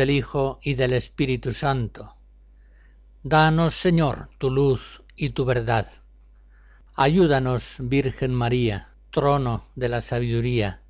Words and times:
Del 0.00 0.08
Hijo 0.08 0.58
y 0.62 0.76
del 0.76 0.94
Espíritu 0.94 1.52
Santo. 1.52 2.16
Danos, 3.22 3.74
Señor, 3.74 4.30
tu 4.38 4.50
luz 4.50 5.02
y 5.14 5.28
tu 5.30 5.44
verdad. 5.44 5.86
Ayúdanos, 6.94 7.76
Virgen 7.80 8.32
María, 8.32 8.88
trono 9.10 9.62
de 9.74 9.90
la 9.90 10.00
sabiduría, 10.00 10.80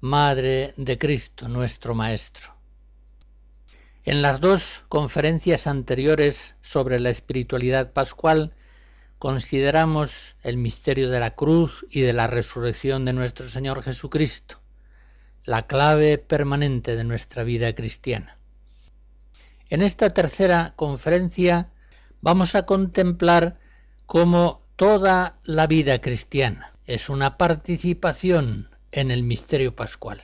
Madre 0.00 0.74
de 0.76 0.96
Cristo 0.96 1.48
nuestro 1.48 1.96
Maestro. 1.96 2.54
En 4.04 4.22
las 4.22 4.40
dos 4.40 4.84
conferencias 4.88 5.66
anteriores 5.66 6.54
sobre 6.62 7.00
la 7.00 7.10
espiritualidad 7.10 7.92
pascual 7.92 8.52
consideramos 9.18 10.36
el 10.44 10.56
misterio 10.56 11.10
de 11.10 11.18
la 11.18 11.34
cruz 11.34 11.84
y 11.90 12.02
de 12.02 12.12
la 12.12 12.28
resurrección 12.28 13.04
de 13.06 13.12
nuestro 13.12 13.48
Señor 13.48 13.82
Jesucristo 13.82 14.60
la 15.44 15.66
clave 15.66 16.18
permanente 16.18 16.94
de 16.94 17.02
nuestra 17.02 17.42
vida 17.42 17.74
cristiana. 17.74 18.36
En 19.72 19.80
esta 19.80 20.10
tercera 20.10 20.74
conferencia 20.76 21.70
vamos 22.20 22.54
a 22.56 22.66
contemplar 22.66 23.58
cómo 24.04 24.60
toda 24.76 25.38
la 25.44 25.66
vida 25.66 25.98
cristiana 26.02 26.74
es 26.84 27.08
una 27.08 27.38
participación 27.38 28.68
en 28.90 29.10
el 29.10 29.22
misterio 29.22 29.74
pascual. 29.74 30.20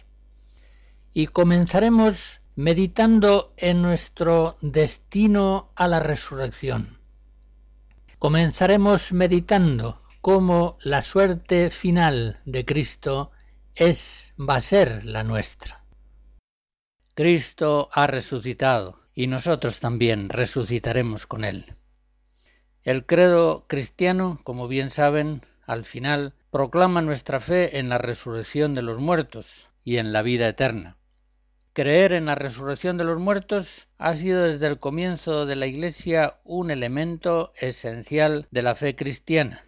Y 1.15 1.29
comenzaremos 1.29 2.41
meditando 2.57 3.55
en 3.57 3.81
nuestro 3.81 4.59
destino 4.61 5.71
a 5.77 5.89
la 5.89 6.01
resurrección. 6.01 6.99
Comenzaremos 8.19 9.13
meditando 9.13 9.99
cómo 10.21 10.77
la 10.83 11.01
suerte 11.01 11.71
final 11.71 12.39
de 12.45 12.67
Cristo 12.67 13.31
es, 13.75 14.35
va 14.39 14.57
a 14.57 14.61
ser 14.61 15.07
la 15.07 15.25
nuestra. 15.25 15.83
Cristo 17.15 17.89
ha 17.95 18.07
resucitado 18.07 19.08
y 19.19 19.27
nosotros 19.27 19.81
también 19.81 20.29
resucitaremos 20.29 21.27
con 21.27 21.45
Él. 21.45 21.75
El 22.85 23.05
credo 23.05 23.65
cristiano, 23.67 24.41
como 24.45 24.69
bien 24.69 24.91
saben, 24.91 25.43
al 25.67 25.85
final 25.85 26.35
proclama 26.51 27.03
nuestra 27.03 27.41
fe 27.41 27.79
en 27.79 27.89
la 27.89 27.99
resurrección 27.99 28.75
de 28.75 28.83
los 28.83 28.99
muertos 28.99 29.69
y 29.83 29.97
en 29.97 30.13
la 30.13 30.23
vida 30.23 30.49
eterna. 30.49 30.97
Creer 31.73 32.13
en 32.13 32.27
la 32.27 32.37
resurrección 32.37 32.97
de 32.97 33.05
los 33.05 33.19
muertos 33.19 33.89
ha 33.99 34.15
sido 34.15 34.45
desde 34.45 34.69
el 34.69 34.79
comienzo 34.79 35.47
de 35.47 35.57
la 35.57 35.67
Iglesia 35.67 36.39
un 36.45 36.71
elemento 36.71 37.53
esencial 37.61 38.47
de 38.51 38.63
la 38.63 38.77
fe 38.77 38.95
cristiana 38.95 39.65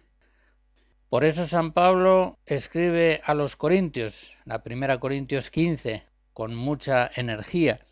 por 1.11 1.25
eso 1.25 1.45
San 1.45 1.73
Pablo 1.73 2.39
escribe 2.45 3.19
a 3.25 3.33
los 3.33 3.57
Corintios, 3.57 4.37
la 4.45 4.63
primera 4.63 4.97
Corintios 5.01 5.51
15, 5.51 6.05
con 6.31 6.55
mucha 6.55 7.11
energía. 7.13 7.85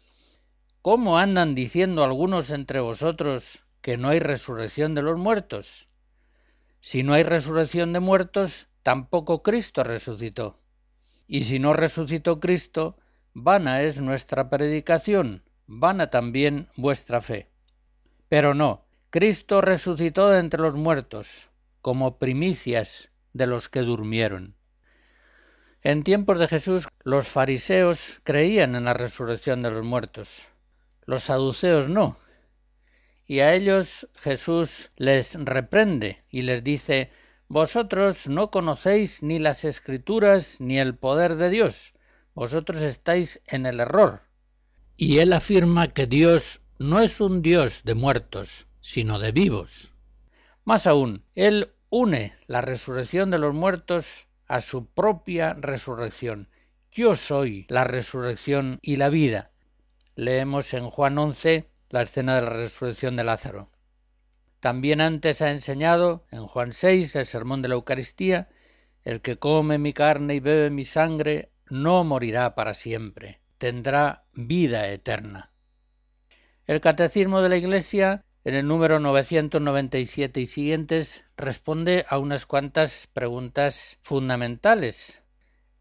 ¿Cómo 0.81 1.17
andan 1.17 1.55
diciendo 1.55 2.05
algunos 2.05 2.51
entre 2.51 2.79
vosotros 2.79 3.65
que 3.81 3.97
no 3.97 4.07
hay 4.07 4.19
resurrección 4.19 4.95
de 4.95 5.01
los 5.01 5.19
muertos? 5.19 5.89
Si 6.79 7.03
no 7.03 7.13
hay 7.13 7.23
resurrección 7.23 7.91
de 7.91 7.99
muertos, 7.99 8.69
tampoco 8.81 9.43
Cristo 9.43 9.83
resucitó. 9.83 10.57
Y 11.27 11.43
si 11.43 11.59
no 11.59 11.73
resucitó 11.73 12.39
Cristo, 12.39 12.97
vana 13.33 13.81
es 13.81 13.99
nuestra 13.99 14.49
predicación, 14.49 15.43
vana 15.67 16.07
también 16.07 16.69
vuestra 16.77 17.19
fe. 17.19 17.49
Pero 18.29 18.53
no, 18.53 18.85
Cristo 19.09 19.59
resucitó 19.59 20.29
de 20.29 20.39
entre 20.39 20.61
los 20.61 20.75
muertos, 20.75 21.49
como 21.81 22.19
primicias 22.19 23.11
de 23.33 23.47
los 23.47 23.67
que 23.67 23.81
durmieron. 23.81 24.55
En 25.81 26.03
tiempos 26.03 26.39
de 26.39 26.47
Jesús 26.47 26.87
los 27.03 27.27
fariseos 27.27 28.21
creían 28.23 28.75
en 28.75 28.85
la 28.85 28.93
resurrección 28.93 29.61
de 29.61 29.71
los 29.71 29.85
muertos, 29.85 30.47
los 31.09 31.23
saduceos 31.23 31.89
no. 31.89 32.15
Y 33.25 33.39
a 33.39 33.55
ellos 33.55 34.07
Jesús 34.13 34.91
les 34.95 35.33
reprende 35.43 36.23
y 36.29 36.43
les 36.43 36.63
dice, 36.63 37.09
Vosotros 37.47 38.27
no 38.27 38.51
conocéis 38.51 39.23
ni 39.23 39.39
las 39.39 39.65
escrituras 39.65 40.61
ni 40.61 40.77
el 40.77 40.95
poder 40.95 41.35
de 41.35 41.49
Dios, 41.49 41.93
vosotros 42.35 42.83
estáis 42.83 43.41
en 43.47 43.65
el 43.65 43.79
error. 43.79 44.21
Y 44.95 45.17
él 45.17 45.33
afirma 45.33 45.87
que 45.87 46.05
Dios 46.05 46.61
no 46.77 46.99
es 46.99 47.19
un 47.19 47.41
Dios 47.41 47.81
de 47.85 47.95
muertos, 47.95 48.67
sino 48.79 49.17
de 49.17 49.31
vivos. 49.31 49.91
Más 50.63 50.85
aún, 50.85 51.23
él 51.33 51.73
une 51.89 52.35
la 52.45 52.61
resurrección 52.61 53.31
de 53.31 53.39
los 53.39 53.55
muertos 53.55 54.27
a 54.47 54.61
su 54.61 54.85
propia 54.85 55.55
resurrección. 55.55 56.49
Yo 56.91 57.15
soy 57.15 57.65
la 57.67 57.83
resurrección 57.83 58.77
y 58.83 58.97
la 58.97 59.09
vida. 59.09 59.49
Leemos 60.19 60.73
en 60.73 60.89
Juan 60.89 61.17
11 61.17 61.69
la 61.91 62.01
escena 62.01 62.35
de 62.35 62.41
la 62.41 62.49
resurrección 62.49 63.15
de 63.15 63.23
Lázaro. 63.23 63.69
También 64.59 64.99
antes 64.99 65.41
ha 65.41 65.49
enseñado 65.49 66.25
en 66.29 66.45
Juan 66.45 66.73
6 66.73 67.15
el 67.15 67.25
sermón 67.25 67.61
de 67.61 67.69
la 67.69 67.75
Eucaristía, 67.75 68.49
el 69.03 69.21
que 69.21 69.37
come 69.37 69.77
mi 69.77 69.93
carne 69.93 70.35
y 70.35 70.41
bebe 70.41 70.71
mi 70.71 70.83
sangre 70.83 71.53
no 71.69 72.03
morirá 72.03 72.53
para 72.53 72.73
siempre, 72.73 73.39
tendrá 73.57 74.25
vida 74.33 74.89
eterna. 74.89 75.53
El 76.65 76.81
catecismo 76.81 77.41
de 77.41 77.47
la 77.47 77.55
Iglesia 77.55 78.25
en 78.43 78.55
el 78.55 78.67
número 78.67 78.99
997 78.99 80.41
y 80.41 80.45
siguientes 80.47 81.23
responde 81.37 82.05
a 82.09 82.17
unas 82.17 82.45
cuantas 82.45 83.07
preguntas 83.13 83.99
fundamentales 84.01 85.23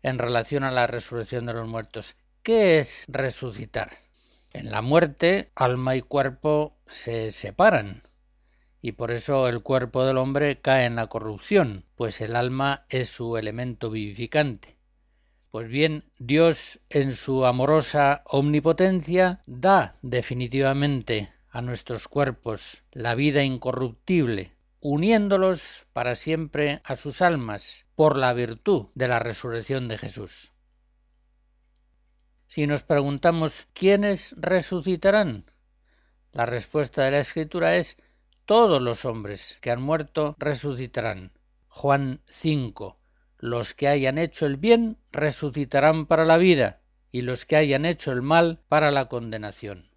en 0.04 0.16
relación 0.16 0.62
a 0.62 0.70
la 0.70 0.86
resurrección 0.86 1.46
de 1.46 1.54
los 1.54 1.66
muertos. 1.66 2.14
¿Qué 2.44 2.78
es 2.78 3.04
resucitar? 3.08 3.90
En 4.52 4.70
la 4.70 4.82
muerte, 4.82 5.50
alma 5.54 5.96
y 5.96 6.02
cuerpo 6.02 6.76
se 6.86 7.32
separan, 7.32 8.02
y 8.80 8.92
por 8.92 9.10
eso 9.10 9.48
el 9.48 9.62
cuerpo 9.62 10.04
del 10.04 10.16
hombre 10.16 10.60
cae 10.60 10.86
en 10.86 10.96
la 10.96 11.08
corrupción, 11.08 11.84
pues 11.96 12.20
el 12.20 12.34
alma 12.34 12.86
es 12.88 13.08
su 13.08 13.36
elemento 13.36 13.90
vivificante. 13.90 14.78
Pues 15.50 15.68
bien, 15.68 16.04
Dios 16.18 16.80
en 16.88 17.12
su 17.12 17.44
amorosa 17.44 18.22
omnipotencia 18.26 19.42
da 19.46 19.96
definitivamente 20.02 21.32
a 21.50 21.62
nuestros 21.62 22.06
cuerpos 22.06 22.84
la 22.92 23.14
vida 23.14 23.42
incorruptible, 23.44 24.52
uniéndolos 24.80 25.86
para 25.92 26.14
siempre 26.14 26.80
a 26.84 26.96
sus 26.96 27.22
almas 27.22 27.86
por 27.94 28.16
la 28.16 28.32
virtud 28.32 28.88
de 28.94 29.08
la 29.08 29.18
resurrección 29.18 29.88
de 29.88 29.98
Jesús. 29.98 30.52
Si 32.48 32.66
nos 32.66 32.82
preguntamos 32.82 33.68
quiénes 33.74 34.34
resucitarán, 34.38 35.44
la 36.32 36.46
respuesta 36.46 37.04
de 37.04 37.10
la 37.10 37.18
Escritura 37.18 37.76
es 37.76 37.98
todos 38.46 38.80
los 38.80 39.04
hombres 39.04 39.58
que 39.60 39.70
han 39.70 39.82
muerto 39.82 40.34
resucitarán. 40.38 41.32
Juan 41.68 42.22
5. 42.24 42.98
Los 43.36 43.74
que 43.74 43.86
hayan 43.86 44.16
hecho 44.16 44.46
el 44.46 44.56
bien 44.56 44.96
resucitarán 45.12 46.06
para 46.06 46.24
la 46.24 46.38
vida, 46.38 46.80
y 47.12 47.20
los 47.20 47.44
que 47.44 47.56
hayan 47.56 47.84
hecho 47.84 48.12
el 48.12 48.22
mal 48.22 48.60
para 48.66 48.90
la 48.90 49.10
condenación. 49.10 49.90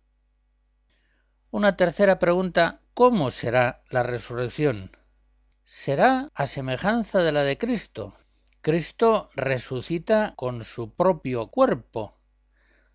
Una 1.52 1.78
tercera 1.78 2.20
pregunta, 2.20 2.82
¿cómo 2.94 3.32
será 3.32 3.82
la 3.90 4.04
resurrección? 4.04 4.92
Será 5.64 6.30
a 6.36 6.46
semejanza 6.48 7.24
de 7.24 7.32
la 7.32 7.44
de 7.44 7.58
Cristo. 7.58 8.14
Cristo 8.60 9.30
resucita 9.36 10.34
con 10.36 10.66
su 10.66 10.94
propio 10.94 11.48
cuerpo. 11.48 12.18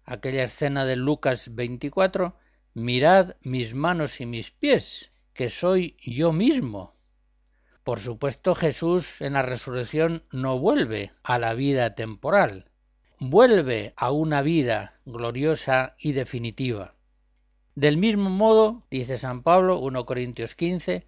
Aquella 0.06 0.44
escena 0.44 0.84
de 0.84 0.94
Lucas 0.94 1.54
24, 1.56 2.36
mirad 2.74 3.34
mis 3.42 3.74
manos 3.74 4.20
y 4.20 4.26
mis 4.26 4.52
pies, 4.52 5.10
que 5.32 5.50
soy 5.50 5.96
yo 6.00 6.32
mismo. 6.32 6.94
Por 7.82 7.98
supuesto 7.98 8.54
Jesús 8.54 9.20
en 9.20 9.32
la 9.32 9.42
resurrección 9.42 10.22
no 10.30 10.60
vuelve 10.60 11.12
a 11.24 11.40
la 11.40 11.54
vida 11.54 11.96
temporal, 11.96 12.70
vuelve 13.18 13.94
a 13.96 14.12
una 14.12 14.42
vida 14.42 15.00
gloriosa 15.04 15.96
y 15.98 16.12
definitiva. 16.12 16.94
Del 17.74 17.96
mismo 17.96 18.30
modo, 18.30 18.86
dice 18.90 19.18
San 19.18 19.42
Pablo, 19.42 19.80
1 19.80 20.06
Corintios 20.06 20.54
15, 20.54 21.04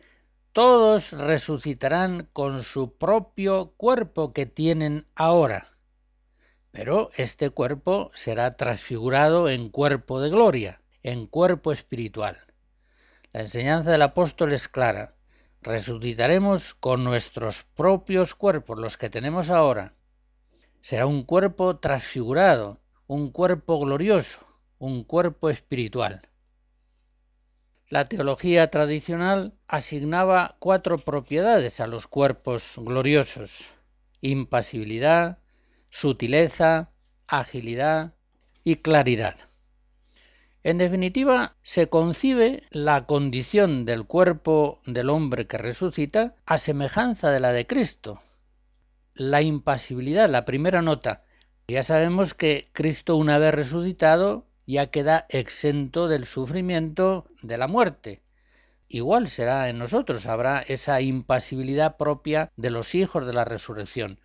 todos 0.53 1.13
resucitarán 1.13 2.29
con 2.33 2.65
su 2.65 2.97
propio 2.97 3.75
cuerpo 3.77 4.33
que 4.33 4.45
tienen 4.47 5.07
ahora. 5.15 5.78
Pero 6.71 7.11
este 7.17 7.51
cuerpo 7.51 8.11
será 8.15 8.57
transfigurado 8.57 9.49
en 9.49 9.71
cuerpo 9.71 10.21
de 10.21 10.31
gloria, 10.31 10.81
en 11.03 11.27
cuerpo 11.27 11.73
espiritual. 11.73 12.39
La 13.33 13.41
enseñanza 13.41 13.91
del 13.91 14.03
apóstol 14.03 14.53
es 14.53 14.69
clara. 14.69 15.15
Resucitaremos 15.63 16.75
con 16.75 17.05
nuestros 17.05 17.65
propios 17.75 18.35
cuerpos, 18.35 18.79
los 18.79 18.97
que 18.97 19.11
tenemos 19.11 19.51
ahora. 19.51 19.95
Será 20.81 21.07
un 21.07 21.25
cuerpo 21.25 21.79
transfigurado, 21.79 22.79
un 23.07 23.31
cuerpo 23.33 23.79
glorioso, 23.81 24.39
un 24.79 25.05
cuerpo 25.05 25.51
espiritual. 25.51 26.23
La 27.89 28.05
teología 28.05 28.71
tradicional 28.71 29.55
asignaba 29.67 30.57
cuatro 30.59 30.99
propiedades 30.99 31.81
a 31.81 31.87
los 31.87 32.07
cuerpos 32.07 32.75
gloriosos 32.77 33.73
impasibilidad, 34.21 35.39
sutileza, 35.91 36.91
agilidad 37.27 38.15
y 38.65 38.77
claridad. 38.77 39.37
En 40.63 40.79
definitiva, 40.79 41.57
se 41.63 41.89
concibe 41.89 42.65
la 42.71 43.07
condición 43.07 43.85
del 43.85 44.05
cuerpo 44.05 44.81
del 44.85 45.09
hombre 45.09 45.47
que 45.47 45.57
resucita 45.57 46.35
a 46.45 46.59
semejanza 46.59 47.31
de 47.31 47.41
la 47.41 47.53
de 47.53 47.67
Cristo. 47.67 48.21
La 49.15 49.41
impasibilidad, 49.41 50.29
la 50.29 50.45
primera 50.45 50.83
nota. 50.83 51.25
Ya 51.69 51.83
sabemos 51.83 52.35
que 52.35 52.69
Cristo 52.73 53.17
una 53.17 53.39
vez 53.39 53.55
resucitado 53.55 54.47
ya 54.67 54.91
queda 54.91 55.27
exento 55.31 56.09
del 56.09 56.25
sufrimiento 56.25 57.27
de 57.43 57.57
la 57.57 57.69
muerte. 57.69 58.21
Igual 58.89 59.29
será 59.29 59.69
en 59.69 59.79
nosotros, 59.79 60.27
habrá 60.27 60.61
esa 60.61 61.01
impasibilidad 61.01 61.97
propia 61.97 62.51
de 62.57 62.71
los 62.71 62.95
hijos 62.95 63.27
de 63.27 63.33
la 63.33 63.45
resurrección. 63.45 64.19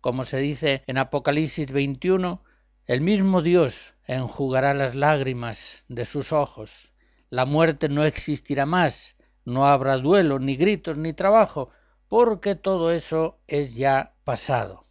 Como 0.00 0.24
se 0.24 0.38
dice 0.38 0.82
en 0.86 0.96
Apocalipsis 0.96 1.72
21, 1.72 2.42
el 2.86 3.02
mismo 3.02 3.42
Dios 3.42 3.94
enjugará 4.06 4.72
las 4.72 4.94
lágrimas 4.94 5.84
de 5.88 6.06
sus 6.06 6.32
ojos. 6.32 6.94
La 7.28 7.44
muerte 7.44 7.88
no 7.88 8.04
existirá 8.04 8.64
más, 8.64 9.16
no 9.44 9.66
habrá 9.66 9.98
duelo, 9.98 10.38
ni 10.38 10.56
gritos, 10.56 10.96
ni 10.96 11.12
trabajo, 11.12 11.70
porque 12.08 12.54
todo 12.54 12.92
eso 12.92 13.38
es 13.46 13.76
ya 13.76 14.14
pasado. 14.24 14.86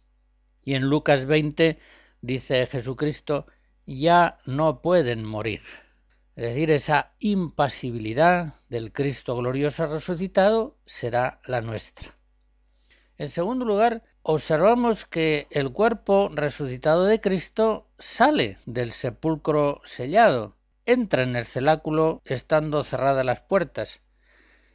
Y 0.62 0.74
en 0.74 0.88
Lucas 0.88 1.26
20 1.26 1.78
dice 2.20 2.66
Jesucristo, 2.66 3.46
ya 3.86 4.38
no 4.46 4.80
pueden 4.80 5.24
morir. 5.24 5.62
Es 6.36 6.50
decir, 6.50 6.70
esa 6.70 7.12
impasibilidad 7.18 8.54
del 8.68 8.92
Cristo 8.92 9.36
glorioso 9.36 9.86
resucitado 9.88 10.78
será 10.86 11.40
la 11.44 11.60
nuestra. 11.60 12.14
En 13.18 13.28
segundo 13.28 13.64
lugar, 13.64 14.02
observamos 14.22 15.04
que 15.04 15.46
el 15.50 15.72
cuerpo 15.72 16.30
resucitado 16.32 17.04
de 17.04 17.20
Cristo 17.20 17.86
sale 17.98 18.58
del 18.66 18.92
sepulcro 18.92 19.80
sellado, 19.84 20.56
entra 20.84 21.22
en 21.22 21.36
el 21.36 21.46
celáculo 21.46 22.20
estando 22.24 22.84
cerradas 22.84 23.24
las 23.24 23.40
puertas. 23.40 24.00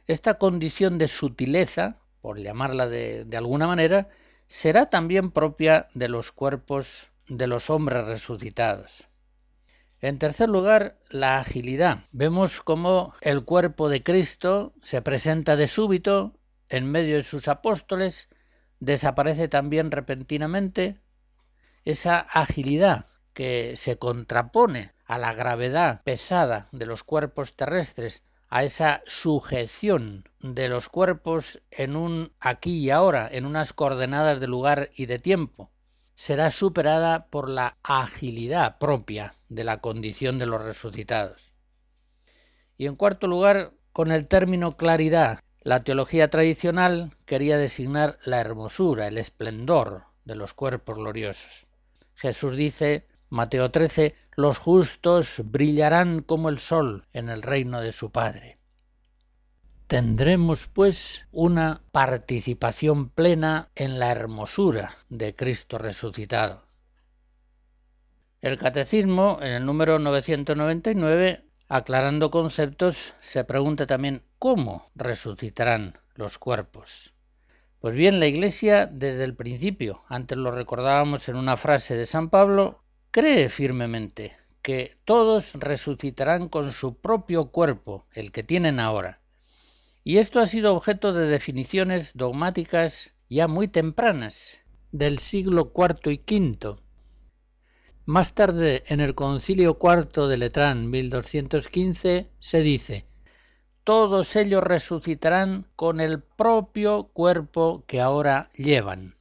Esta 0.06 0.34
condición 0.34 0.98
de 0.98 1.08
sutileza, 1.08 1.98
por 2.20 2.38
llamarla 2.38 2.88
de, 2.88 3.26
alguna 3.36 3.66
manera, 3.66 4.08
será 4.46 4.88
también 4.90 5.30
propia 5.30 5.88
de 5.94 6.08
los 6.08 6.32
cuerpos 6.32 7.10
de 7.28 7.46
los 7.46 7.70
hombres 7.70 8.04
resucitados. 8.04 9.08
En 10.00 10.18
tercer 10.18 10.48
lugar, 10.48 10.98
la 11.08 11.38
agilidad. 11.38 12.04
Vemos 12.12 12.60
cómo 12.60 13.14
el 13.20 13.44
cuerpo 13.44 13.88
de 13.88 14.02
Cristo 14.02 14.72
se 14.80 15.02
presenta 15.02 15.56
de 15.56 15.66
súbito 15.66 16.34
en 16.68 16.90
medio 16.90 17.16
de 17.16 17.22
sus 17.22 17.48
apóstoles, 17.48 18.28
desaparece 18.80 19.48
también 19.48 19.90
repentinamente. 19.90 21.00
Esa 21.84 22.18
agilidad 22.18 23.06
que 23.32 23.76
se 23.76 23.98
contrapone 23.98 24.92
a 25.04 25.18
la 25.18 25.34
gravedad 25.34 26.02
pesada 26.02 26.68
de 26.72 26.86
los 26.86 27.04
cuerpos 27.04 27.54
terrestres, 27.54 28.22
a 28.48 28.64
esa 28.64 29.02
sujeción 29.06 30.28
de 30.40 30.68
los 30.68 30.88
cuerpos 30.88 31.60
en 31.70 31.96
un 31.96 32.32
aquí 32.40 32.78
y 32.78 32.90
ahora, 32.90 33.28
en 33.30 33.44
unas 33.44 33.72
coordenadas 33.72 34.40
de 34.40 34.46
lugar 34.46 34.90
y 34.94 35.06
de 35.06 35.18
tiempo 35.18 35.70
será 36.16 36.50
superada 36.50 37.26
por 37.26 37.48
la 37.48 37.76
agilidad 37.82 38.78
propia 38.78 39.36
de 39.48 39.64
la 39.64 39.80
condición 39.80 40.38
de 40.38 40.46
los 40.46 40.62
resucitados. 40.62 41.52
Y 42.78 42.86
en 42.86 42.96
cuarto 42.96 43.26
lugar, 43.26 43.72
con 43.92 44.10
el 44.10 44.26
término 44.26 44.76
claridad, 44.76 45.40
la 45.66 45.82
teología 45.82 46.30
tradicional 46.30 47.16
quería 47.24 47.58
designar 47.58 48.18
la 48.24 48.40
hermosura, 48.40 49.08
el 49.08 49.18
esplendor 49.18 50.04
de 50.24 50.36
los 50.36 50.54
cuerpos 50.54 50.96
gloriosos. 50.96 51.66
Jesús 52.14 52.56
dice, 52.56 53.08
Mateo 53.30 53.72
13, 53.72 54.14
los 54.36 54.58
justos 54.58 55.42
brillarán 55.44 56.22
como 56.22 56.50
el 56.50 56.60
sol 56.60 57.04
en 57.12 57.28
el 57.30 57.42
reino 57.42 57.80
de 57.80 57.90
su 57.90 58.12
Padre. 58.12 58.58
Tendremos, 59.88 60.68
pues, 60.68 61.26
una 61.32 61.82
participación 61.90 63.08
plena 63.08 63.68
en 63.74 63.98
la 63.98 64.12
hermosura 64.12 64.94
de 65.08 65.34
Cristo 65.34 65.78
resucitado. 65.78 66.64
El 68.40 68.56
Catecismo, 68.56 69.40
en 69.42 69.48
el 69.48 69.66
número 69.66 69.98
999, 69.98 71.42
aclarando 71.68 72.30
conceptos, 72.30 73.14
se 73.18 73.42
pregunta 73.42 73.88
también 73.88 74.22
cómo 74.38 74.90
resucitarán 74.94 75.98
los 76.14 76.38
cuerpos. 76.38 77.14
Pues 77.80 77.94
bien, 77.94 78.20
la 78.20 78.26
Iglesia 78.26 78.86
desde 78.86 79.24
el 79.24 79.34
principio, 79.34 80.02
antes 80.08 80.38
lo 80.38 80.50
recordábamos 80.50 81.28
en 81.28 81.36
una 81.36 81.56
frase 81.56 81.96
de 81.96 82.06
San 82.06 82.30
Pablo, 82.30 82.82
cree 83.10 83.48
firmemente 83.48 84.36
que 84.62 84.96
todos 85.04 85.52
resucitarán 85.54 86.48
con 86.48 86.72
su 86.72 86.96
propio 86.96 87.52
cuerpo, 87.52 88.06
el 88.12 88.32
que 88.32 88.42
tienen 88.42 88.80
ahora, 88.80 89.20
y 90.02 90.18
esto 90.18 90.40
ha 90.40 90.46
sido 90.46 90.74
objeto 90.74 91.12
de 91.12 91.26
definiciones 91.26 92.12
dogmáticas 92.14 93.14
ya 93.28 93.48
muy 93.48 93.68
tempranas, 93.68 94.60
del 94.92 95.18
siglo 95.18 95.72
IV 95.74 96.12
y 96.12 96.20
V. 96.20 96.80
Más 98.04 98.34
tarde, 98.34 98.84
en 98.86 99.00
el 99.00 99.14
Concilio 99.14 99.78
IV 99.80 100.28
de 100.28 100.36
Letrán, 100.36 100.90
1215, 100.90 102.30
se 102.38 102.60
dice, 102.60 103.06
todos 103.86 104.34
ellos 104.34 104.64
resucitarán 104.64 105.64
con 105.76 106.00
el 106.00 106.20
propio 106.20 107.04
cuerpo 107.12 107.84
que 107.86 108.00
ahora 108.00 108.50
llevan. 108.56 109.14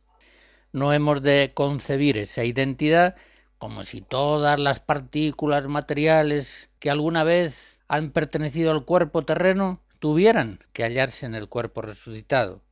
No 0.73 0.91
hemos 0.91 1.21
de 1.21 1.51
concebir 1.53 2.17
esa 2.17 2.45
identidad 2.45 3.15
como 3.59 3.83
si 3.83 4.01
todas 4.01 4.59
las 4.59 4.79
partículas 4.79 5.67
materiales 5.67 6.71
que 6.79 6.89
alguna 6.89 7.23
vez 7.23 7.77
han 7.87 8.09
pertenecido 8.09 8.71
al 8.71 8.85
cuerpo 8.85 9.23
terreno 9.23 9.81
tuvieran 9.99 10.57
que 10.73 10.83
hallarse 10.83 11.27
en 11.27 11.35
el 11.35 11.47
cuerpo 11.47 11.83
resucitado. 11.83 12.63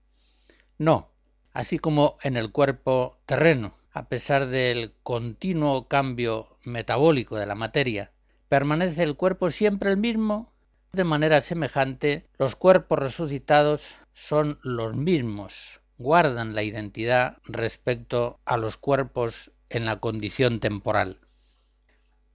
No, 0.79 1.11
así 1.53 1.77
como 1.77 2.17
en 2.23 2.37
el 2.37 2.51
cuerpo 2.51 3.19
terreno, 3.27 3.75
a 3.91 4.09
pesar 4.09 4.47
del 4.47 4.93
continuo 5.03 5.87
cambio 5.87 6.57
metabólico 6.63 7.37
de 7.37 7.45
la 7.45 7.53
materia, 7.53 8.11
permanece 8.49 9.03
el 9.03 9.15
cuerpo 9.15 9.51
siempre 9.51 9.91
el 9.91 9.97
mismo, 9.97 10.52
de 10.93 11.03
manera 11.03 11.41
semejante 11.41 12.27
los 12.37 12.55
cuerpos 12.55 12.99
resucitados 12.99 13.95
son 14.13 14.59
los 14.61 14.95
mismos, 14.95 15.81
guardan 15.97 16.53
la 16.53 16.61
identidad 16.61 17.37
respecto 17.45 18.39
a 18.45 18.57
los 18.57 18.77
cuerpos 18.77 19.51
en 19.69 19.85
la 19.85 19.99
condición 19.99 20.59
temporal. 20.59 21.17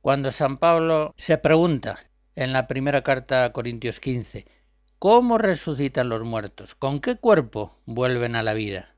Cuando 0.00 0.32
San 0.32 0.56
Pablo 0.56 1.14
se 1.16 1.38
pregunta 1.38 2.00
en 2.34 2.52
la 2.52 2.66
primera 2.66 3.02
carta 3.04 3.44
a 3.44 3.52
Corintios 3.52 4.00
15, 4.00 4.46
¿Cómo 4.98 5.38
resucitan 5.38 6.08
los 6.08 6.24
muertos? 6.24 6.74
¿Con 6.74 6.98
qué 6.98 7.14
cuerpo 7.14 7.72
vuelven 7.86 8.34
a 8.34 8.42
la 8.42 8.54
vida? 8.54 8.96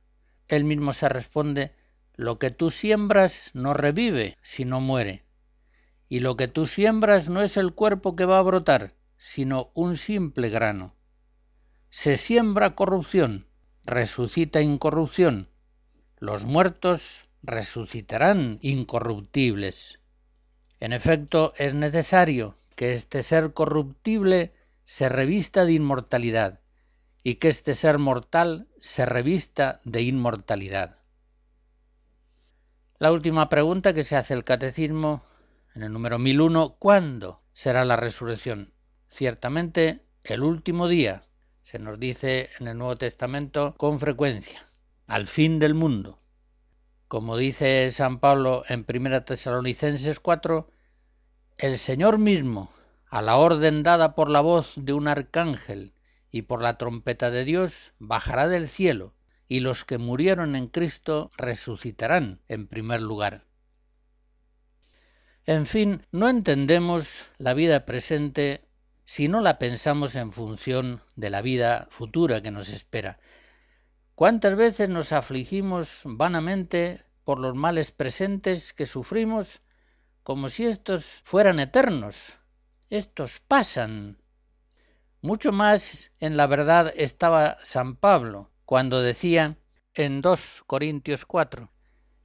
Él 0.48 0.64
mismo 0.64 0.94
se 0.94 1.10
responde, 1.10 1.74
lo 2.14 2.38
que 2.38 2.50
tú 2.50 2.70
siembras 2.70 3.50
no 3.52 3.74
revive, 3.74 4.38
sino 4.40 4.80
muere. 4.80 5.26
Y 6.08 6.20
lo 6.20 6.38
que 6.38 6.48
tú 6.48 6.66
siembras 6.66 7.28
no 7.28 7.42
es 7.42 7.58
el 7.58 7.74
cuerpo 7.74 8.16
que 8.16 8.24
va 8.24 8.38
a 8.38 8.42
brotar, 8.42 8.94
sino 9.20 9.70
un 9.74 9.98
simple 9.98 10.48
grano. 10.48 10.96
Se 11.90 12.16
siembra 12.16 12.74
corrupción, 12.74 13.46
resucita 13.84 14.62
incorrupción. 14.62 15.50
Los 16.16 16.44
muertos 16.44 17.26
resucitarán 17.42 18.58
incorruptibles. 18.62 20.00
En 20.80 20.94
efecto, 20.94 21.52
es 21.58 21.74
necesario 21.74 22.56
que 22.76 22.94
este 22.94 23.22
ser 23.22 23.52
corruptible 23.52 24.54
se 24.84 25.10
revista 25.10 25.66
de 25.66 25.74
inmortalidad 25.74 26.60
y 27.22 27.34
que 27.34 27.48
este 27.48 27.74
ser 27.74 27.98
mortal 27.98 28.68
se 28.78 29.04
revista 29.04 29.82
de 29.84 30.00
inmortalidad. 30.00 30.96
La 32.98 33.12
última 33.12 33.50
pregunta 33.50 33.92
que 33.92 34.04
se 34.04 34.16
hace 34.16 34.32
el 34.32 34.44
catecismo 34.44 35.22
en 35.74 35.82
el 35.82 35.92
número 35.92 36.18
1001, 36.18 36.76
¿cuándo 36.78 37.42
será 37.52 37.84
la 37.84 37.96
resurrección? 37.96 38.72
Ciertamente 39.10 40.00
el 40.22 40.42
último 40.42 40.86
día, 40.86 41.24
se 41.62 41.78
nos 41.78 41.98
dice 41.98 42.48
en 42.58 42.68
el 42.68 42.78
Nuevo 42.78 42.96
Testamento 42.96 43.74
con 43.76 43.98
frecuencia, 43.98 44.66
al 45.06 45.26
fin 45.26 45.58
del 45.58 45.74
mundo. 45.74 46.20
Como 47.08 47.36
dice 47.36 47.90
San 47.90 48.20
Pablo 48.20 48.62
en 48.68 48.86
1 48.88 49.24
Tesalonicenses 49.24 50.20
4, 50.20 50.70
el 51.58 51.76
Señor 51.76 52.18
mismo, 52.18 52.70
a 53.08 53.20
la 53.20 53.36
orden 53.36 53.82
dada 53.82 54.14
por 54.14 54.30
la 54.30 54.40
voz 54.40 54.74
de 54.76 54.92
un 54.92 55.08
arcángel 55.08 55.92
y 56.30 56.42
por 56.42 56.62
la 56.62 56.78
trompeta 56.78 57.32
de 57.32 57.44
Dios, 57.44 57.92
bajará 57.98 58.46
del 58.48 58.68
cielo, 58.68 59.12
y 59.48 59.60
los 59.60 59.84
que 59.84 59.98
murieron 59.98 60.54
en 60.54 60.68
Cristo 60.68 61.32
resucitarán 61.36 62.40
en 62.46 62.68
primer 62.68 63.02
lugar. 63.02 63.44
En 65.46 65.66
fin, 65.66 66.06
no 66.12 66.28
entendemos 66.28 67.28
la 67.38 67.54
vida 67.54 67.84
presente 67.84 68.69
si 69.12 69.26
no 69.26 69.40
la 69.40 69.58
pensamos 69.58 70.14
en 70.14 70.30
función 70.30 71.02
de 71.16 71.30
la 71.30 71.42
vida 71.42 71.88
futura 71.90 72.42
que 72.42 72.52
nos 72.52 72.68
espera. 72.68 73.18
¿Cuántas 74.14 74.54
veces 74.54 74.88
nos 74.88 75.10
afligimos 75.10 76.02
vanamente 76.04 77.04
por 77.24 77.40
los 77.40 77.56
males 77.56 77.90
presentes 77.90 78.72
que 78.72 78.86
sufrimos 78.86 79.62
como 80.22 80.48
si 80.48 80.64
estos 80.64 81.22
fueran 81.24 81.58
eternos? 81.58 82.38
Estos 82.88 83.40
pasan. 83.40 84.22
Mucho 85.22 85.50
más 85.50 86.12
en 86.20 86.36
la 86.36 86.46
verdad 86.46 86.94
estaba 86.96 87.58
San 87.64 87.96
Pablo 87.96 88.52
cuando 88.64 89.02
decía 89.02 89.58
en 89.92 90.20
2 90.20 90.62
Corintios 90.68 91.24
4, 91.26 91.68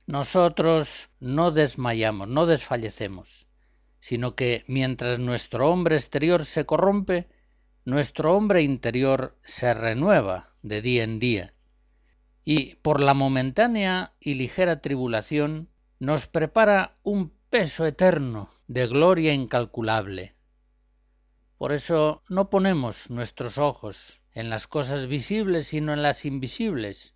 nosotros 0.06 1.10
no 1.20 1.50
desmayamos, 1.50 2.28
no 2.28 2.46
desfallecemos 2.46 3.48
sino 4.06 4.36
que 4.36 4.64
mientras 4.68 5.18
nuestro 5.18 5.72
hombre 5.72 5.96
exterior 5.96 6.46
se 6.46 6.64
corrompe, 6.68 7.28
nuestro 7.86 8.38
hombre 8.38 8.62
interior 8.62 9.36
se 9.42 9.74
renueva 9.74 10.54
de 10.62 10.84
día 10.84 11.04
en 11.04 11.18
día, 11.18 11.56
y 12.44 12.76
por 12.84 13.02
la 13.02 13.16
momentánea 13.16 14.14
y 14.20 14.36
ligera 14.36 14.80
tribulación 14.80 15.70
nos 15.98 16.28
prepara 16.28 16.98
un 17.02 17.34
peso 17.50 17.84
eterno 17.88 18.52
de 18.68 18.86
gloria 18.86 19.34
incalculable. 19.34 20.36
Por 21.58 21.72
eso 21.72 22.22
no 22.30 22.52
ponemos 22.52 23.10
nuestros 23.10 23.58
ojos 23.58 24.22
en 24.34 24.52
las 24.52 24.68
cosas 24.68 25.08
visibles, 25.08 25.66
sino 25.66 25.94
en 25.94 26.04
las 26.04 26.26
invisibles, 26.26 27.16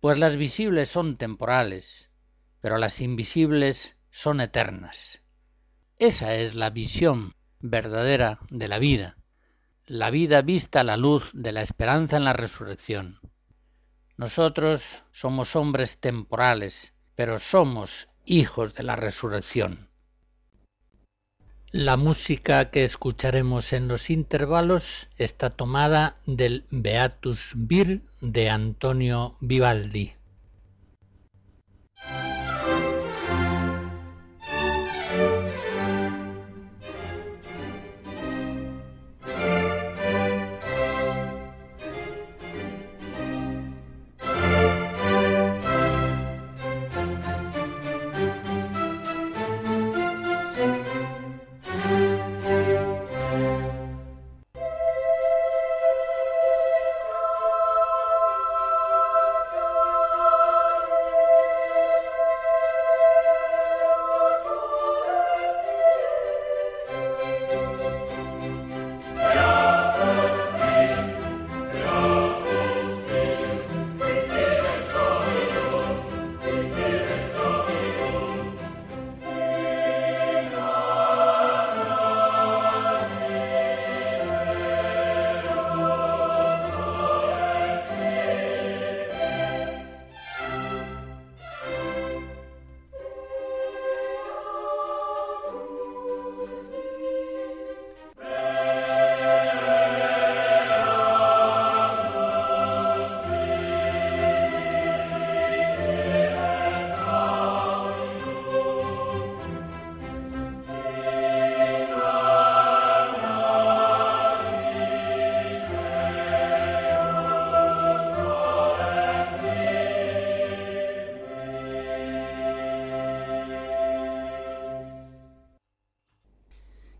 pues 0.00 0.18
las 0.18 0.36
visibles 0.36 0.88
son 0.88 1.16
temporales, 1.16 2.10
pero 2.60 2.78
las 2.78 3.00
invisibles 3.00 3.96
son 4.10 4.40
eternas. 4.40 5.22
Esa 5.98 6.36
es 6.36 6.54
la 6.54 6.70
visión 6.70 7.34
verdadera 7.58 8.38
de 8.50 8.68
la 8.68 8.78
vida, 8.78 9.16
la 9.84 10.10
vida 10.10 10.42
vista 10.42 10.80
a 10.80 10.84
la 10.84 10.96
luz 10.96 11.30
de 11.32 11.50
la 11.50 11.60
esperanza 11.60 12.16
en 12.16 12.24
la 12.24 12.32
resurrección. 12.32 13.18
Nosotros 14.16 15.02
somos 15.10 15.56
hombres 15.56 15.98
temporales, 15.98 16.92
pero 17.16 17.40
somos 17.40 18.08
hijos 18.24 18.74
de 18.74 18.84
la 18.84 18.94
resurrección. 18.94 19.88
La 21.72 21.96
música 21.96 22.70
que 22.70 22.84
escucharemos 22.84 23.72
en 23.72 23.88
los 23.88 24.08
intervalos 24.10 25.08
está 25.18 25.50
tomada 25.50 26.16
del 26.26 26.64
Beatus 26.70 27.54
Vir 27.56 28.02
de 28.20 28.50
Antonio 28.50 29.36
Vivaldi. 29.40 30.14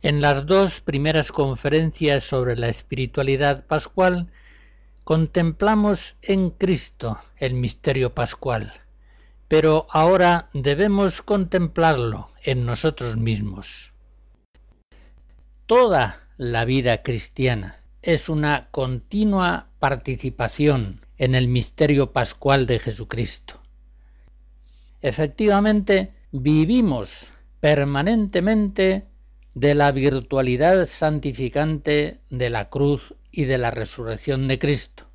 En 0.08 0.22
las 0.22 0.46
dos 0.46 0.80
primeras 0.80 1.32
conferencias 1.32 2.24
sobre 2.24 2.56
la 2.56 2.70
espiritualidad 2.70 3.66
pascual 3.66 4.28
contemplamos 5.04 6.16
en 6.22 6.48
Cristo 6.48 7.18
el 7.36 7.52
misterio 7.52 8.14
pascual, 8.14 8.72
pero 9.48 9.86
ahora 9.90 10.48
debemos 10.54 11.20
contemplarlo 11.20 12.30
en 12.42 12.64
nosotros 12.64 13.18
mismos. 13.18 13.92
Toda 15.66 16.18
la 16.38 16.64
vida 16.64 17.02
cristiana 17.02 17.82
es 18.00 18.30
una 18.30 18.68
continua 18.70 19.68
participación 19.78 21.04
en 21.18 21.34
el 21.34 21.48
misterio 21.48 22.14
pascual 22.14 22.64
de 22.64 22.78
Jesucristo. 22.78 23.60
Efectivamente, 25.02 26.14
vivimos 26.32 27.30
permanentemente 27.60 29.06
de 29.58 29.74
la 29.74 29.90
virtualidad 29.90 30.86
santificante 30.86 32.20
de 32.30 32.48
la 32.48 32.68
cruz 32.70 33.14
y 33.32 33.46
de 33.46 33.58
la 33.58 33.72
resurrección 33.72 34.46
de 34.46 34.56
Cristo. 34.56 35.08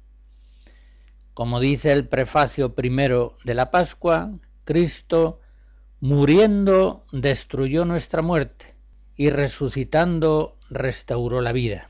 Como 1.33 1.62
dice 1.62 1.93
el 1.93 2.09
prefacio 2.09 2.75
primero 2.75 3.38
de 3.45 3.53
la 3.53 3.71
Pascua, 3.71 4.33
Cristo, 4.65 5.39
muriendo, 6.01 7.03
destruyó 7.13 7.85
nuestra 7.85 8.21
muerte 8.21 8.75
y 9.15 9.29
resucitando, 9.29 10.57
restauró 10.69 11.39
la 11.39 11.53
vida. 11.53 11.89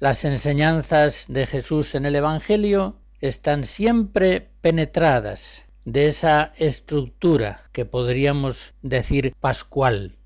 Las 0.00 0.24
enseñanzas 0.24 1.26
de 1.28 1.46
Jesús 1.46 1.94
en 1.94 2.04
el 2.04 2.16
Evangelio 2.16 2.96
están 3.20 3.62
siempre 3.62 4.50
penetradas 4.60 5.66
de 5.84 6.08
esa 6.08 6.52
estructura 6.56 7.62
que 7.70 7.84
podríamos 7.84 8.74
decir 8.82 9.34
pascual, 9.38 10.18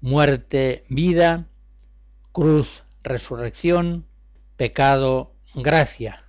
muerte, 0.00 0.84
vida, 0.88 1.46
cruz, 2.32 2.82
resurrección, 3.02 4.06
pecado, 4.56 5.34
gracia. 5.54 6.24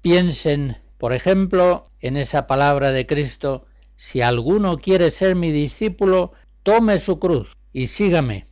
Piensen, 0.00 0.76
por 0.98 1.12
ejemplo, 1.12 1.90
en 2.00 2.16
esa 2.16 2.46
palabra 2.46 2.92
de 2.92 3.06
Cristo, 3.06 3.66
si 3.96 4.20
alguno 4.20 4.78
quiere 4.78 5.10
ser 5.10 5.34
mi 5.34 5.52
discípulo, 5.52 6.32
tome 6.62 6.98
su 6.98 7.18
cruz 7.18 7.56
y 7.72 7.86
sígame. 7.86 8.46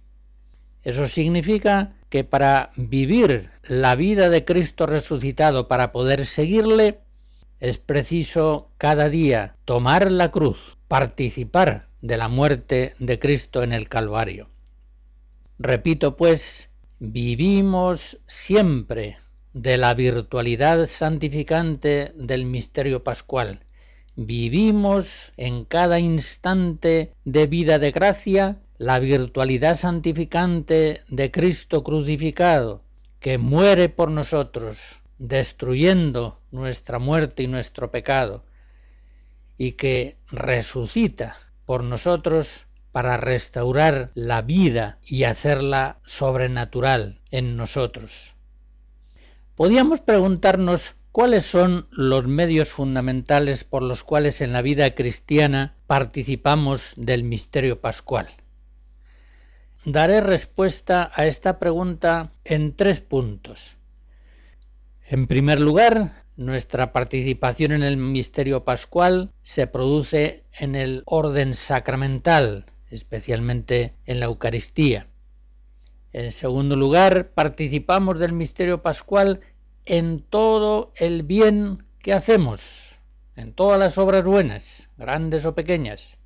Eso 0.82 1.06
significa 1.08 1.96
que 2.08 2.24
para 2.24 2.70
vivir 2.76 3.50
la 3.62 3.94
vida 3.94 4.28
de 4.28 4.44
Cristo 4.44 4.86
resucitado, 4.86 5.66
para 5.68 5.92
poder 5.92 6.26
seguirle, 6.26 7.00
es 7.58 7.78
preciso 7.78 8.70
cada 8.78 9.08
día 9.08 9.56
tomar 9.64 10.10
la 10.10 10.30
cruz, 10.30 10.76
participar 10.88 11.88
de 12.04 12.18
la 12.18 12.28
muerte 12.28 12.92
de 12.98 13.18
Cristo 13.18 13.62
en 13.62 13.72
el 13.72 13.88
Calvario. 13.88 14.50
Repito 15.58 16.18
pues, 16.18 16.68
vivimos 16.98 18.20
siempre 18.26 19.16
de 19.54 19.78
la 19.78 19.94
virtualidad 19.94 20.84
santificante 20.84 22.12
del 22.14 22.44
misterio 22.44 23.02
pascual, 23.02 23.60
vivimos 24.16 25.32
en 25.38 25.64
cada 25.64 25.98
instante 25.98 27.14
de 27.24 27.46
vida 27.46 27.78
de 27.78 27.90
gracia 27.90 28.60
la 28.76 28.98
virtualidad 28.98 29.74
santificante 29.74 31.00
de 31.08 31.30
Cristo 31.30 31.82
crucificado, 31.82 32.82
que 33.18 33.38
muere 33.38 33.88
por 33.88 34.10
nosotros, 34.10 34.76
destruyendo 35.16 36.38
nuestra 36.50 36.98
muerte 36.98 37.44
y 37.44 37.46
nuestro 37.46 37.90
pecado, 37.90 38.44
y 39.56 39.72
que 39.72 40.18
resucita 40.30 41.38
por 41.66 41.82
nosotros 41.84 42.66
para 42.92 43.16
restaurar 43.16 44.10
la 44.14 44.42
vida 44.42 44.98
y 45.04 45.24
hacerla 45.24 45.98
sobrenatural 46.04 47.20
en 47.30 47.56
nosotros. 47.56 48.34
Podíamos 49.56 50.00
preguntarnos 50.00 50.94
cuáles 51.12 51.46
son 51.46 51.86
los 51.90 52.26
medios 52.26 52.68
fundamentales 52.68 53.62
por 53.62 53.82
los 53.82 54.02
cuales 54.02 54.40
en 54.40 54.52
la 54.52 54.62
vida 54.62 54.94
cristiana 54.94 55.74
participamos 55.86 56.92
del 56.96 57.22
misterio 57.22 57.80
pascual. 57.80 58.28
Daré 59.84 60.20
respuesta 60.20 61.10
a 61.14 61.26
esta 61.26 61.58
pregunta 61.58 62.32
en 62.42 62.74
tres 62.74 63.00
puntos. 63.00 63.76
En 65.06 65.26
primer 65.26 65.60
lugar, 65.60 66.23
nuestra 66.36 66.92
participación 66.92 67.72
en 67.72 67.82
el 67.82 67.96
misterio 67.96 68.64
pascual 68.64 69.30
se 69.42 69.66
produce 69.66 70.44
en 70.58 70.74
el 70.74 71.02
orden 71.06 71.54
sacramental, 71.54 72.66
especialmente 72.90 73.94
en 74.06 74.20
la 74.20 74.26
Eucaristía. 74.26 75.06
En 76.12 76.32
segundo 76.32 76.76
lugar, 76.76 77.30
participamos 77.30 78.18
del 78.18 78.32
misterio 78.32 78.82
pascual 78.82 79.40
en 79.84 80.22
todo 80.22 80.92
el 80.96 81.22
bien 81.22 81.84
que 82.00 82.12
hacemos, 82.12 82.98
en 83.36 83.52
todas 83.52 83.78
las 83.78 83.98
obras 83.98 84.24
buenas, 84.24 84.88
grandes 84.96 85.44
o 85.44 85.54
pequeñas. 85.54 86.18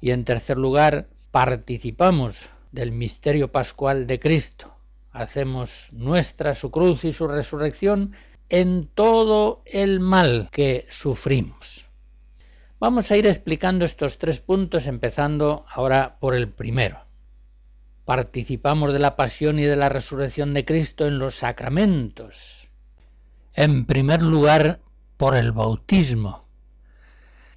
Y 0.00 0.10
en 0.10 0.24
tercer 0.24 0.56
lugar, 0.56 1.08
participamos 1.30 2.48
del 2.72 2.92
misterio 2.92 3.50
pascual 3.50 4.06
de 4.06 4.18
Cristo. 4.18 4.74
Hacemos 5.10 5.88
nuestra 5.92 6.54
su 6.54 6.70
cruz 6.70 7.04
y 7.04 7.12
su 7.12 7.28
resurrección 7.28 8.14
en 8.48 8.88
todo 8.88 9.60
el 9.64 10.00
mal 10.00 10.48
que 10.52 10.86
sufrimos. 10.90 11.88
Vamos 12.80 13.10
a 13.10 13.16
ir 13.16 13.26
explicando 13.26 13.84
estos 13.84 14.18
tres 14.18 14.40
puntos 14.40 14.86
empezando 14.86 15.64
ahora 15.70 16.18
por 16.20 16.34
el 16.34 16.48
primero. 16.48 16.98
Participamos 18.04 18.92
de 18.92 18.98
la 18.98 19.16
pasión 19.16 19.58
y 19.58 19.62
de 19.62 19.76
la 19.76 19.88
resurrección 19.88 20.52
de 20.52 20.64
Cristo 20.64 21.06
en 21.06 21.18
los 21.18 21.36
sacramentos. 21.36 22.68
En 23.54 23.86
primer 23.86 24.20
lugar, 24.20 24.80
por 25.16 25.36
el 25.36 25.52
bautismo. 25.52 26.44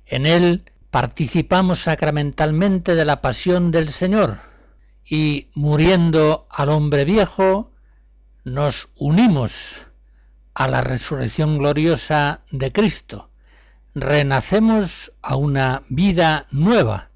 En 0.06 0.26
él 0.26 0.72
participamos 0.92 1.82
sacramentalmente 1.82 2.96
de 2.96 3.04
la 3.04 3.20
pasión 3.20 3.72
del 3.72 3.90
Señor 3.90 4.38
y 5.04 5.50
muriendo 5.56 6.48
al 6.50 6.70
hombre 6.70 7.04
viejo, 7.04 7.72
nos 8.46 8.90
unimos 8.96 9.87
a 10.58 10.68
la 10.68 10.82
resurrección 10.82 11.60
gloriosa 11.60 12.42
de 12.50 12.72
Cristo 12.72 13.30
renacemos 13.94 15.14
a 15.22 15.36
una 15.36 15.84
vida 15.88 16.48
nueva, 16.50 17.12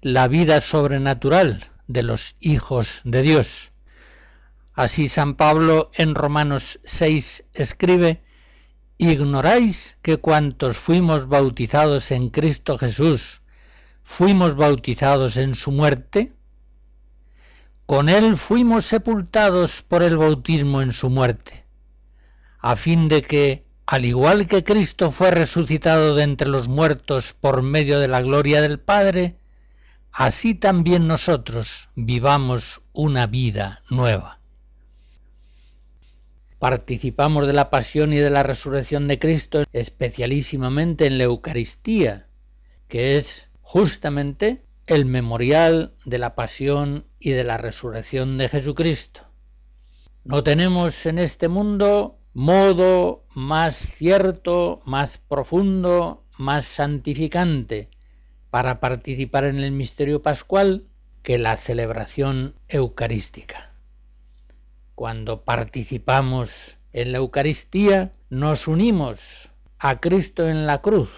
la 0.00 0.28
vida 0.28 0.62
sobrenatural 0.62 1.70
de 1.88 2.02
los 2.02 2.36
hijos 2.40 3.02
de 3.04 3.20
Dios. 3.20 3.72
Así 4.72 5.08
San 5.08 5.34
Pablo 5.34 5.90
en 5.92 6.14
Romanos 6.14 6.80
6 6.84 7.48
escribe, 7.52 8.22
¿Ignoráis 8.96 9.98
que 10.00 10.16
cuantos 10.16 10.78
fuimos 10.78 11.28
bautizados 11.28 12.10
en 12.12 12.30
Cristo 12.30 12.78
Jesús, 12.78 13.42
fuimos 14.02 14.56
bautizados 14.56 15.36
en 15.36 15.54
su 15.54 15.70
muerte? 15.70 16.32
Con 17.84 18.08
él 18.08 18.38
fuimos 18.38 18.86
sepultados 18.86 19.82
por 19.82 20.02
el 20.02 20.16
bautismo 20.16 20.80
en 20.80 20.94
su 20.94 21.10
muerte, 21.10 21.66
a 22.60 22.76
fin 22.76 23.08
de 23.08 23.22
que, 23.22 23.64
al 23.86 24.04
igual 24.04 24.46
que 24.46 24.62
Cristo 24.62 25.10
fue 25.10 25.30
resucitado 25.30 26.14
de 26.14 26.22
entre 26.22 26.48
los 26.48 26.68
muertos 26.68 27.34
por 27.38 27.62
medio 27.62 27.98
de 27.98 28.08
la 28.08 28.22
gloria 28.22 28.60
del 28.60 28.78
Padre, 28.78 29.36
así 30.12 30.54
también 30.54 31.06
nosotros 31.06 31.88
vivamos 31.94 32.82
una 32.92 33.26
vida 33.26 33.82
nueva. 33.88 34.40
Participamos 36.58 37.46
de 37.46 37.54
la 37.54 37.70
pasión 37.70 38.12
y 38.12 38.16
de 38.16 38.28
la 38.28 38.42
resurrección 38.42 39.08
de 39.08 39.18
Cristo 39.18 39.64
especialísimamente 39.72 41.06
en 41.06 41.16
la 41.16 41.24
Eucaristía, 41.24 42.28
que 42.86 43.16
es 43.16 43.48
justamente 43.62 44.58
el 44.86 45.06
memorial 45.06 45.94
de 46.04 46.18
la 46.18 46.34
pasión 46.34 47.06
y 47.18 47.30
de 47.30 47.44
la 47.44 47.56
resurrección 47.56 48.36
de 48.36 48.50
Jesucristo. 48.50 49.22
No 50.24 50.42
tenemos 50.42 51.06
en 51.06 51.18
este 51.18 51.48
mundo 51.48 52.19
modo 52.32 53.24
más 53.34 53.76
cierto, 53.76 54.80
más 54.84 55.18
profundo, 55.18 56.24
más 56.38 56.64
santificante 56.64 57.90
para 58.50 58.80
participar 58.80 59.44
en 59.44 59.58
el 59.58 59.72
misterio 59.72 60.22
pascual 60.22 60.86
que 61.22 61.38
la 61.38 61.56
celebración 61.56 62.54
eucarística. 62.68 63.72
Cuando 64.94 65.44
participamos 65.44 66.76
en 66.92 67.12
la 67.12 67.18
Eucaristía, 67.18 68.12
nos 68.28 68.68
unimos 68.68 69.50
a 69.78 70.00
Cristo 70.00 70.48
en 70.48 70.66
la 70.66 70.80
cruz 70.80 71.10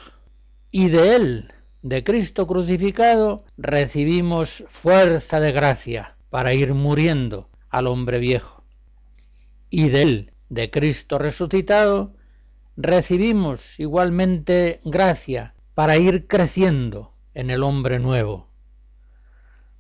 y 0.71 0.89
de 0.89 1.17
Él, 1.17 1.53
de 1.83 2.05
Cristo 2.05 2.47
crucificado, 2.47 3.45
recibimos 3.57 4.65
fuerza 4.69 5.41
de 5.41 5.53
gracia 5.53 6.17
para 6.31 6.55
ir 6.55 6.75
muriendo 6.75 7.51
al 7.69 7.87
hombre 7.87 8.19
viejo. 8.19 8.65
Y 9.69 9.89
de 9.89 10.03
Él, 10.03 10.32
de 10.53 10.71
Cristo 10.71 11.19
resucitado, 11.19 12.13
recibimos 12.77 13.81
igualmente 13.81 14.81
gracia 14.85 15.55
para 15.73 15.97
ir 15.97 16.27
creciendo 16.27 17.15
en 17.33 17.49
el 17.49 17.63
hombre 17.63 17.99
nuevo. 17.99 18.51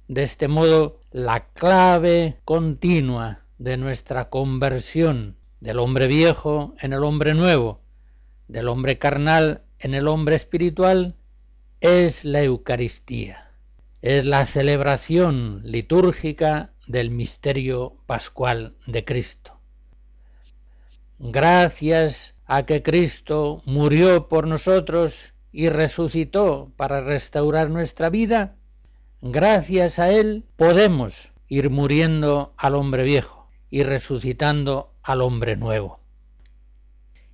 De 0.08 0.22
este 0.22 0.48
modo, 0.48 0.98
la 1.10 1.44
clave 1.52 2.38
continua 2.46 3.42
de 3.58 3.76
nuestra 3.76 4.30
conversión 4.30 5.36
del 5.60 5.78
hombre 5.78 6.06
viejo 6.06 6.74
en 6.80 6.94
el 6.94 7.04
hombre 7.04 7.34
nuevo, 7.34 7.82
del 8.48 8.68
hombre 8.68 8.98
carnal 8.98 9.64
en 9.78 9.92
el 9.92 10.08
hombre 10.08 10.36
espiritual, 10.36 11.16
es 11.82 12.24
la 12.24 12.42
Eucaristía, 12.42 13.50
es 14.00 14.24
la 14.24 14.46
celebración 14.46 15.60
litúrgica 15.64 16.72
del 16.86 17.10
misterio 17.10 17.94
pascual 18.06 18.74
de 18.86 19.04
Cristo 19.04 19.61
gracias 21.22 22.34
a 22.46 22.64
que 22.64 22.82
Cristo 22.82 23.62
murió 23.64 24.28
por 24.28 24.46
nosotros 24.48 25.32
y 25.52 25.68
resucitó 25.68 26.72
para 26.76 27.00
restaurar 27.00 27.70
nuestra 27.70 28.10
vida, 28.10 28.56
gracias 29.20 29.98
a 30.00 30.10
Él 30.10 30.44
podemos 30.56 31.30
ir 31.48 31.70
muriendo 31.70 32.52
al 32.56 32.74
hombre 32.74 33.04
viejo 33.04 33.48
y 33.70 33.84
resucitando 33.84 34.92
al 35.02 35.22
hombre 35.22 35.56
nuevo. 35.56 36.00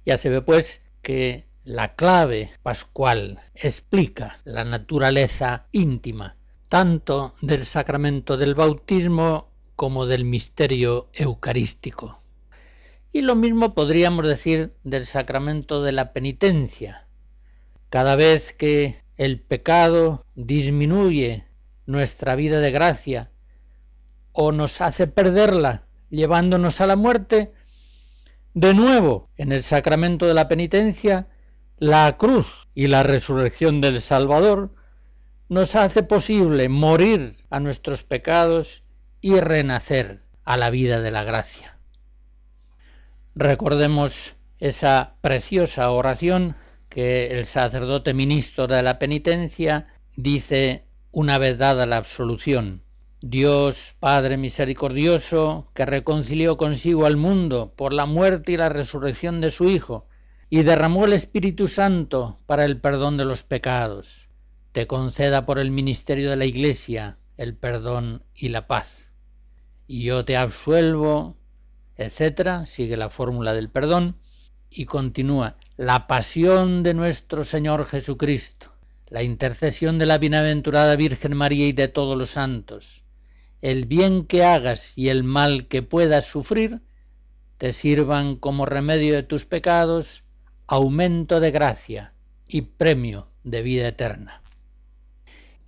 Ya 0.04 0.18
se 0.18 0.28
ve 0.28 0.42
pues 0.42 0.82
que 1.00 1.46
la 1.64 1.94
clave 1.94 2.50
pascual 2.62 3.40
explica 3.54 4.38
la 4.44 4.64
naturaleza 4.64 5.66
íntima 5.72 6.36
tanto 6.68 7.34
del 7.40 7.64
sacramento 7.64 8.36
del 8.36 8.54
bautismo 8.54 9.48
como 9.74 10.04
del 10.04 10.24
misterio 10.24 11.08
eucarístico. 11.14 12.17
Y 13.10 13.22
lo 13.22 13.34
mismo 13.34 13.74
podríamos 13.74 14.28
decir 14.28 14.74
del 14.84 15.06
sacramento 15.06 15.82
de 15.82 15.92
la 15.92 16.12
penitencia. 16.12 17.06
Cada 17.90 18.16
vez 18.16 18.52
que 18.52 19.02
el 19.16 19.40
pecado 19.40 20.26
disminuye 20.34 21.46
nuestra 21.86 22.36
vida 22.36 22.60
de 22.60 22.70
gracia 22.70 23.30
o 24.32 24.52
nos 24.52 24.80
hace 24.80 25.06
perderla 25.06 25.84
llevándonos 26.10 26.80
a 26.80 26.86
la 26.86 26.96
muerte, 26.96 27.52
de 28.54 28.74
nuevo 28.74 29.28
en 29.36 29.52
el 29.52 29.62
sacramento 29.62 30.26
de 30.26 30.34
la 30.34 30.48
penitencia, 30.48 31.28
la 31.78 32.16
cruz 32.18 32.68
y 32.74 32.88
la 32.88 33.02
resurrección 33.02 33.80
del 33.80 34.00
Salvador 34.00 34.74
nos 35.48 35.76
hace 35.76 36.02
posible 36.02 36.68
morir 36.68 37.32
a 37.50 37.60
nuestros 37.60 38.02
pecados 38.02 38.82
y 39.20 39.40
renacer 39.40 40.22
a 40.44 40.56
la 40.56 40.70
vida 40.70 41.00
de 41.00 41.10
la 41.10 41.24
gracia. 41.24 41.77
Recordemos 43.40 44.34
esa 44.58 45.14
preciosa 45.20 45.92
oración 45.92 46.56
que 46.88 47.38
el 47.38 47.44
sacerdote 47.44 48.12
ministro 48.12 48.66
de 48.66 48.82
la 48.82 48.98
penitencia 48.98 49.86
dice 50.16 50.88
una 51.12 51.38
vez 51.38 51.56
dada 51.56 51.86
la 51.86 51.98
absolución. 51.98 52.82
Dios 53.20 53.94
Padre 54.00 54.38
misericordioso, 54.38 55.70
que 55.72 55.86
reconcilió 55.86 56.56
consigo 56.56 57.06
al 57.06 57.16
mundo 57.16 57.72
por 57.76 57.92
la 57.92 58.06
muerte 58.06 58.50
y 58.50 58.56
la 58.56 58.70
resurrección 58.70 59.40
de 59.40 59.52
su 59.52 59.70
Hijo, 59.70 60.08
y 60.50 60.64
derramó 60.64 61.04
el 61.04 61.12
Espíritu 61.12 61.68
Santo 61.68 62.40
para 62.46 62.64
el 62.64 62.80
perdón 62.80 63.16
de 63.18 63.24
los 63.24 63.44
pecados, 63.44 64.26
te 64.72 64.88
conceda 64.88 65.46
por 65.46 65.60
el 65.60 65.70
ministerio 65.70 66.30
de 66.30 66.36
la 66.38 66.44
Iglesia 66.44 67.18
el 67.36 67.56
perdón 67.56 68.24
y 68.34 68.48
la 68.48 68.66
paz. 68.66 69.12
Y 69.86 70.02
yo 70.02 70.24
te 70.24 70.36
absuelvo, 70.36 71.37
etcétera, 71.98 72.64
sigue 72.64 72.96
la 72.96 73.10
fórmula 73.10 73.52
del 73.52 73.68
perdón 73.68 74.16
y 74.70 74.86
continúa 74.86 75.56
la 75.76 76.06
pasión 76.06 76.82
de 76.82 76.94
nuestro 76.94 77.44
Señor 77.44 77.86
Jesucristo, 77.86 78.72
la 79.08 79.22
intercesión 79.22 79.98
de 79.98 80.06
la 80.06 80.18
bienaventurada 80.18 80.96
Virgen 80.96 81.36
María 81.36 81.66
y 81.66 81.72
de 81.72 81.88
todos 81.88 82.16
los 82.16 82.30
santos, 82.30 83.02
el 83.60 83.86
bien 83.86 84.24
que 84.24 84.44
hagas 84.44 84.96
y 84.96 85.08
el 85.08 85.24
mal 85.24 85.66
que 85.66 85.82
puedas 85.82 86.26
sufrir, 86.26 86.80
te 87.56 87.72
sirvan 87.72 88.36
como 88.36 88.66
remedio 88.66 89.14
de 89.14 89.24
tus 89.24 89.44
pecados, 89.44 90.22
aumento 90.68 91.40
de 91.40 91.50
gracia 91.50 92.14
y 92.46 92.62
premio 92.62 93.28
de 93.42 93.62
vida 93.62 93.88
eterna. 93.88 94.42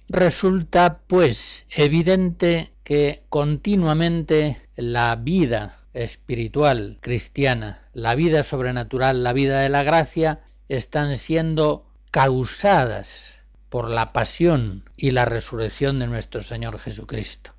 Resulta, 0.09 1.01
pues, 1.07 1.67
evidente 1.71 2.73
que 2.85 3.25
continuamente 3.29 4.61
la 4.77 5.17
vida 5.17 5.80
espiritual 5.93 6.99
cristiana, 7.01 7.89
la 7.93 8.15
vida 8.15 8.43
sobrenatural, 8.43 9.23
la 9.23 9.33
vida 9.33 9.61
de 9.61 9.69
la 9.69 9.83
gracia, 9.83 10.41
están 10.69 11.17
siendo 11.17 11.87
causadas 12.11 13.41
por 13.69 13.91
la 13.91 14.13
pasión 14.13 14.85
y 14.97 15.13
la 15.13 15.25
resurrección 15.25 15.99
de 15.99 16.07
nuestro 16.07 16.43
Señor 16.43 16.79
Jesucristo. 16.79 17.53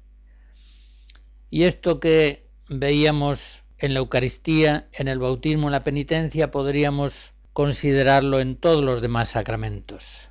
Y 1.50 1.64
esto 1.64 2.00
que 2.00 2.48
veíamos 2.70 3.64
en 3.78 3.94
la 3.94 4.00
Eucaristía, 4.00 4.88
en 4.94 5.08
el 5.08 5.20
bautismo, 5.20 5.68
en 5.68 5.74
la 5.74 5.84
penitencia, 5.84 6.52
podríamos 6.52 7.34
considerarlo 7.54 8.40
en 8.40 8.56
todos 8.56 8.84
los 8.84 9.02
demás 9.02 9.30
sacramentos. 9.30 10.30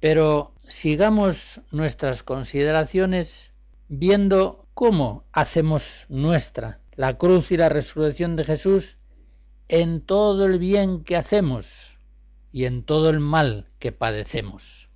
Pero 0.00 0.54
sigamos 0.66 1.60
nuestras 1.70 2.22
consideraciones 2.22 3.52
viendo 3.88 4.66
cómo 4.74 5.24
hacemos 5.32 6.06
nuestra 6.08 6.80
la 6.98 7.16
cruz 7.16 7.52
y 7.52 7.56
la 7.56 7.68
resurrección 7.68 8.34
de 8.34 8.42
Jesús 8.42 8.98
en 9.68 10.04
todo 10.04 10.46
el 10.46 10.58
bien 10.58 11.04
que 11.04 11.14
hacemos 11.14 11.96
y 12.50 12.64
en 12.64 12.82
todo 12.82 13.08
el 13.08 13.20
mal 13.20 13.70
que 13.78 13.92
padecemos. 13.92 14.88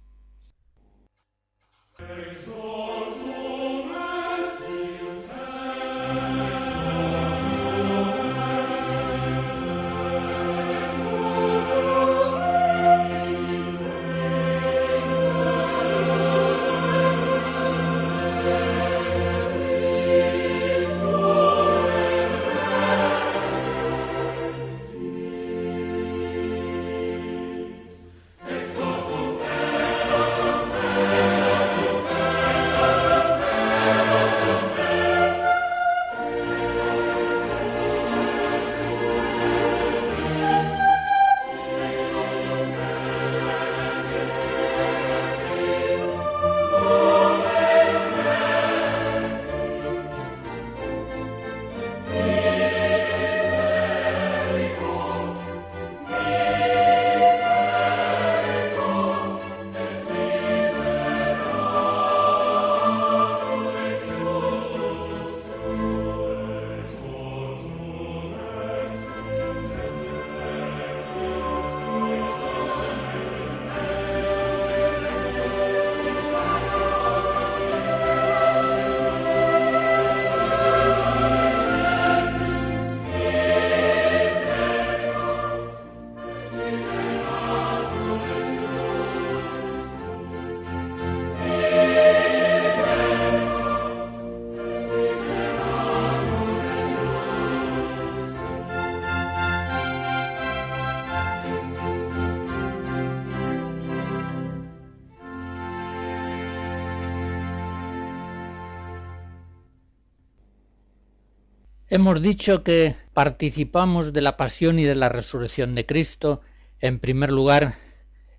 Hemos 111.94 112.22
dicho 112.22 112.64
que 112.64 112.96
participamos 113.12 114.14
de 114.14 114.22
la 114.22 114.38
pasión 114.38 114.78
y 114.78 114.84
de 114.84 114.94
la 114.94 115.10
resurrección 115.10 115.74
de 115.74 115.84
Cristo, 115.84 116.40
en 116.80 116.98
primer 116.98 117.30
lugar, 117.30 117.74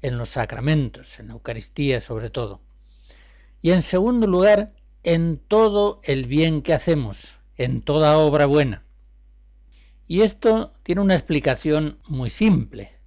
en 0.02 0.18
los 0.18 0.30
sacramentos, 0.30 1.20
en 1.20 1.28
la 1.28 1.34
Eucaristía 1.34 2.02
sobre 2.02 2.32
todo. 2.32 2.62
Y 3.62 3.70
en 3.70 3.84
segundo 3.84 4.26
lugar, 4.26 4.74
en 5.04 5.38
todo 5.38 6.00
el 6.02 6.26
bien 6.26 6.64
que 6.64 6.74
hacemos, 6.74 7.38
en 7.56 7.84
toda 7.84 8.18
obra 8.18 8.48
buena. 8.48 8.86
Y 10.08 10.22
esto 10.22 10.74
tiene 10.82 11.02
una 11.02 11.14
explicación 11.14 12.00
muy 12.08 12.32
simple. 12.32 12.98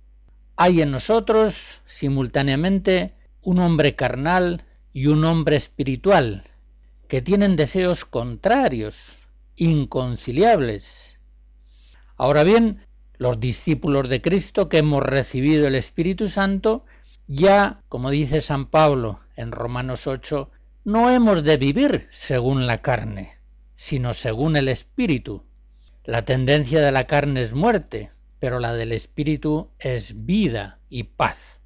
Hay 0.55 0.81
en 0.81 0.93
nosotros 0.93 1.83
simultáneamente 1.87 3.15
un 3.43 3.59
hombre 3.59 3.97
carnal 3.97 4.65
y 4.93 5.09
un 5.09 5.25
hombre 5.25 5.57
espiritual, 5.57 6.45
que 7.09 7.21
tienen 7.21 7.57
deseos 7.57 8.05
contrarios, 8.05 9.26
inconciliables. 9.57 11.19
Ahora 12.17 12.45
bien, 12.45 12.87
los 13.19 13.41
discípulos 13.41 14.09
de 14.09 14.21
Cristo 14.21 14.69
que 14.69 14.79
hemos 14.79 15.03
recibido 15.03 15.67
el 15.67 15.75
Espíritu 15.75 16.29
Santo, 16.29 16.85
ya, 17.27 17.83
como 17.89 18.11
dice 18.11 18.41
San 18.41 18.67
Pablo 18.67 19.21
en 19.37 19.53
Romanos 19.53 20.07
8, 20.07 20.51
no 20.85 21.11
hemos 21.11 21.43
de 21.43 21.57
vivir 21.57 22.09
según 22.11 22.67
la 22.67 22.81
carne, 22.81 23.39
sino 23.75 24.15
según 24.15 24.57
el 24.57 24.69
Espíritu. 24.69 25.45
La 26.05 26.25
tendencia 26.25 26.81
de 26.81 26.93
la 26.93 27.07
carne 27.07 27.41
es 27.41 27.55
muerte, 27.55 28.11
pero 28.39 28.61
la 28.61 28.75
del 28.75 28.93
Espíritu 28.93 29.71
es 29.79 30.25
vida 30.25 30.79
y 30.89 31.03
paz. 31.05 31.61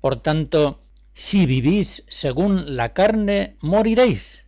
Por 0.00 0.22
tanto, 0.22 0.80
si 1.12 1.46
vivís 1.46 2.04
según 2.08 2.76
la 2.76 2.94
carne, 2.94 3.56
moriréis. 3.60 4.46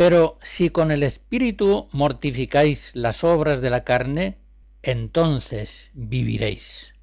Pero 0.00 0.38
si 0.40 0.70
con 0.70 0.90
el 0.92 1.02
Espíritu 1.02 1.86
mortificáis 1.92 2.92
las 2.94 3.22
obras 3.22 3.60
de 3.60 3.68
la 3.68 3.84
carne, 3.84 4.38
entonces 4.82 5.90
viviréis. 5.92 6.94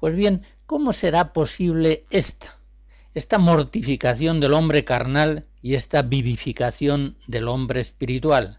Pues 0.00 0.16
bien, 0.16 0.42
¿cómo 0.66 0.92
será 0.92 1.32
posible 1.32 2.04
esta? 2.10 2.58
Esta 3.14 3.38
mortificación 3.38 4.40
del 4.40 4.54
hombre 4.54 4.84
carnal 4.84 5.46
y 5.62 5.74
esta 5.74 6.02
vivificación 6.02 7.16
del 7.28 7.46
hombre 7.46 7.78
espiritual. 7.78 8.58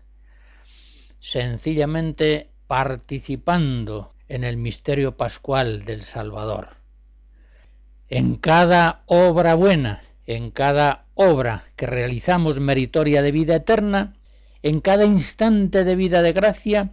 Sencillamente 1.20 2.52
participando 2.68 4.14
en 4.30 4.46
el 4.46 4.56
misterio 4.56 5.18
pascual 5.18 5.84
del 5.84 6.04
Salvador. 6.04 6.78
En 8.08 8.38
cada 8.38 9.04
obra 9.08 9.56
buena, 9.56 10.02
en 10.26 10.52
cada 10.52 11.09
obra 11.22 11.66
que 11.76 11.86
realizamos 11.86 12.62
meritoria 12.62 13.22
de 13.22 13.34
vida 13.34 13.56
eterna, 13.56 14.16
en 14.64 14.80
cada 14.80 15.04
instante 15.04 15.84
de 15.84 15.98
vida 15.98 16.22
de 16.22 16.32
gracia, 16.32 16.92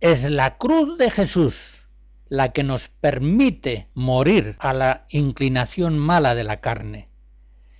es 0.00 0.28
la 0.28 0.58
cruz 0.58 0.98
de 0.98 1.10
Jesús 1.10 1.86
la 2.26 2.50
que 2.50 2.64
nos 2.64 2.88
permite 2.88 3.88
morir 3.94 4.56
a 4.58 4.74
la 4.74 5.06
inclinación 5.10 5.96
mala 5.96 6.34
de 6.34 6.42
la 6.42 6.60
carne. 6.60 7.08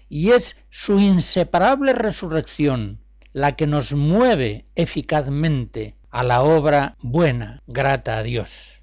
Y 0.08 0.30
es 0.30 0.56
su 0.70 1.00
inseparable 1.00 1.94
resurrección 1.94 3.00
la 3.32 3.56
que 3.56 3.66
nos 3.66 3.92
mueve 3.92 4.66
eficazmente 4.76 5.96
a 6.10 6.22
la 6.22 6.42
obra 6.42 6.96
buena, 7.00 7.64
grata 7.66 8.18
a 8.18 8.22
Dios. 8.22 8.82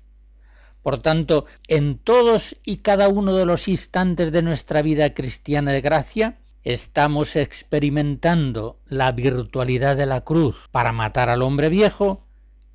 Por 0.82 1.02
tanto, 1.02 1.46
en 1.70 1.98
todos 1.98 2.58
y 2.66 2.78
cada 2.78 3.08
uno 3.08 3.38
de 3.38 3.46
los 3.46 3.70
instantes 3.70 4.34
de 4.34 4.42
nuestra 4.42 4.82
vida 4.82 5.14
cristiana 5.14 5.72
de 5.72 5.80
gracia, 5.80 6.40
estamos 6.64 7.36
experimentando 7.36 8.80
la 8.86 9.12
virtualidad 9.12 9.98
de 9.98 10.06
la 10.06 10.22
cruz 10.22 10.56
para 10.72 10.92
matar 10.92 11.30
al 11.30 11.42
hombre 11.42 11.70
viejo 11.70 12.26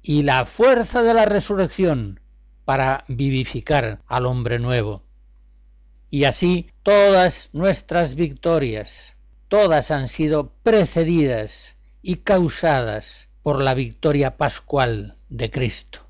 y 0.02 0.22
la 0.22 0.44
fuerza 0.44 1.02
de 1.02 1.14
la 1.14 1.24
resurrección 1.24 2.20
para 2.64 3.04
vivificar 3.08 4.00
al 4.06 4.26
hombre 4.26 4.58
nuevo. 4.58 5.02
Y 6.10 6.24
así 6.24 6.70
todas 6.82 7.50
nuestras 7.52 8.14
victorias, 8.14 9.16
todas 9.48 9.90
han 9.90 10.08
sido 10.08 10.52
precedidas 10.62 11.76
y 12.02 12.16
causadas 12.16 13.28
por 13.42 13.62
la 13.62 13.74
victoria 13.74 14.36
pascual 14.36 15.16
de 15.28 15.50
Cristo. 15.50 16.00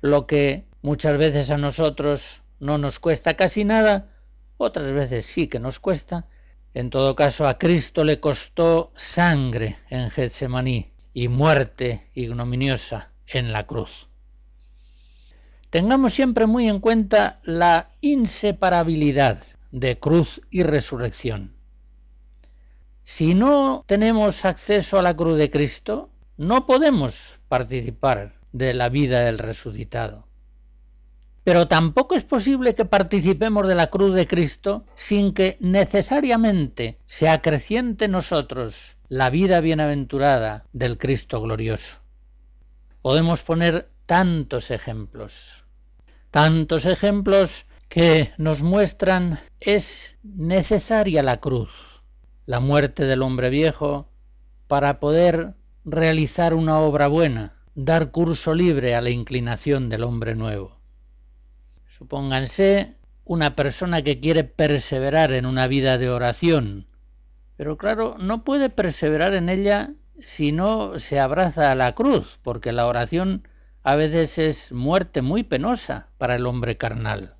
Lo 0.00 0.26
que 0.26 0.64
muchas 0.80 1.16
veces 1.18 1.50
a 1.50 1.58
nosotros 1.58 2.42
no 2.58 2.78
nos 2.78 2.98
cuesta 2.98 3.34
casi 3.34 3.64
nada, 3.64 4.08
otras 4.56 4.92
veces 4.92 5.26
sí 5.26 5.48
que 5.48 5.58
nos 5.58 5.78
cuesta, 5.78 6.26
en 6.74 6.90
todo 6.90 7.14
caso 7.14 7.46
a 7.46 7.58
Cristo 7.58 8.04
le 8.04 8.20
costó 8.20 8.92
sangre 8.96 9.76
en 9.90 10.10
Getsemaní 10.10 10.92
y 11.12 11.28
muerte 11.28 12.10
ignominiosa 12.14 13.12
en 13.26 13.52
la 13.52 13.66
cruz. 13.66 14.08
Tengamos 15.70 16.14
siempre 16.14 16.46
muy 16.46 16.68
en 16.68 16.80
cuenta 16.80 17.40
la 17.44 17.90
inseparabilidad 18.00 19.42
de 19.70 19.98
cruz 19.98 20.40
y 20.50 20.62
resurrección. 20.62 21.54
Si 23.04 23.34
no 23.34 23.84
tenemos 23.86 24.44
acceso 24.44 24.98
a 24.98 25.02
la 25.02 25.16
cruz 25.16 25.38
de 25.38 25.50
Cristo, 25.50 26.10
no 26.36 26.66
podemos 26.66 27.40
participar 27.48 28.34
de 28.52 28.74
la 28.74 28.88
vida 28.88 29.20
del 29.20 29.38
resucitado. 29.38 30.26
Pero 31.44 31.66
tampoco 31.66 32.14
es 32.14 32.24
posible 32.24 32.74
que 32.74 32.84
participemos 32.84 33.66
de 33.66 33.74
la 33.74 33.88
cruz 33.88 34.14
de 34.14 34.26
Cristo 34.26 34.84
sin 34.94 35.34
que 35.34 35.56
necesariamente 35.60 36.98
se 37.04 37.28
acreciente 37.28 38.04
en 38.04 38.12
nosotros 38.12 38.96
la 39.08 39.28
vida 39.28 39.60
bienaventurada 39.60 40.66
del 40.72 40.98
Cristo 40.98 41.40
glorioso. 41.40 41.98
Podemos 43.02 43.42
poner 43.42 43.90
tantos 44.06 44.70
ejemplos, 44.70 45.64
tantos 46.30 46.86
ejemplos 46.86 47.66
que 47.88 48.32
nos 48.38 48.62
muestran 48.62 49.40
es 49.58 50.16
necesaria 50.22 51.22
la 51.22 51.40
cruz, 51.40 51.70
la 52.46 52.60
muerte 52.60 53.04
del 53.04 53.22
hombre 53.22 53.50
viejo, 53.50 54.08
para 54.68 55.00
poder 55.00 55.54
realizar 55.84 56.54
una 56.54 56.78
obra 56.78 57.08
buena, 57.08 57.56
dar 57.74 58.12
curso 58.12 58.54
libre 58.54 58.94
a 58.94 59.00
la 59.00 59.10
inclinación 59.10 59.88
del 59.88 60.04
hombre 60.04 60.34
nuevo. 60.34 60.81
Supónganse 62.02 62.96
una 63.24 63.54
persona 63.54 64.02
que 64.02 64.18
quiere 64.18 64.42
perseverar 64.42 65.32
en 65.32 65.46
una 65.46 65.68
vida 65.68 65.98
de 65.98 66.10
oración, 66.10 66.88
pero 67.56 67.76
claro, 67.78 68.16
no 68.18 68.42
puede 68.42 68.70
perseverar 68.70 69.34
en 69.34 69.48
ella 69.48 69.94
si 70.18 70.50
no 70.50 70.98
se 70.98 71.20
abraza 71.20 71.70
a 71.70 71.76
la 71.76 71.94
cruz, 71.94 72.40
porque 72.42 72.72
la 72.72 72.88
oración 72.88 73.46
a 73.84 73.94
veces 73.94 74.36
es 74.38 74.72
muerte 74.72 75.22
muy 75.22 75.44
penosa 75.44 76.08
para 76.18 76.34
el 76.34 76.46
hombre 76.46 76.76
carnal. 76.76 77.36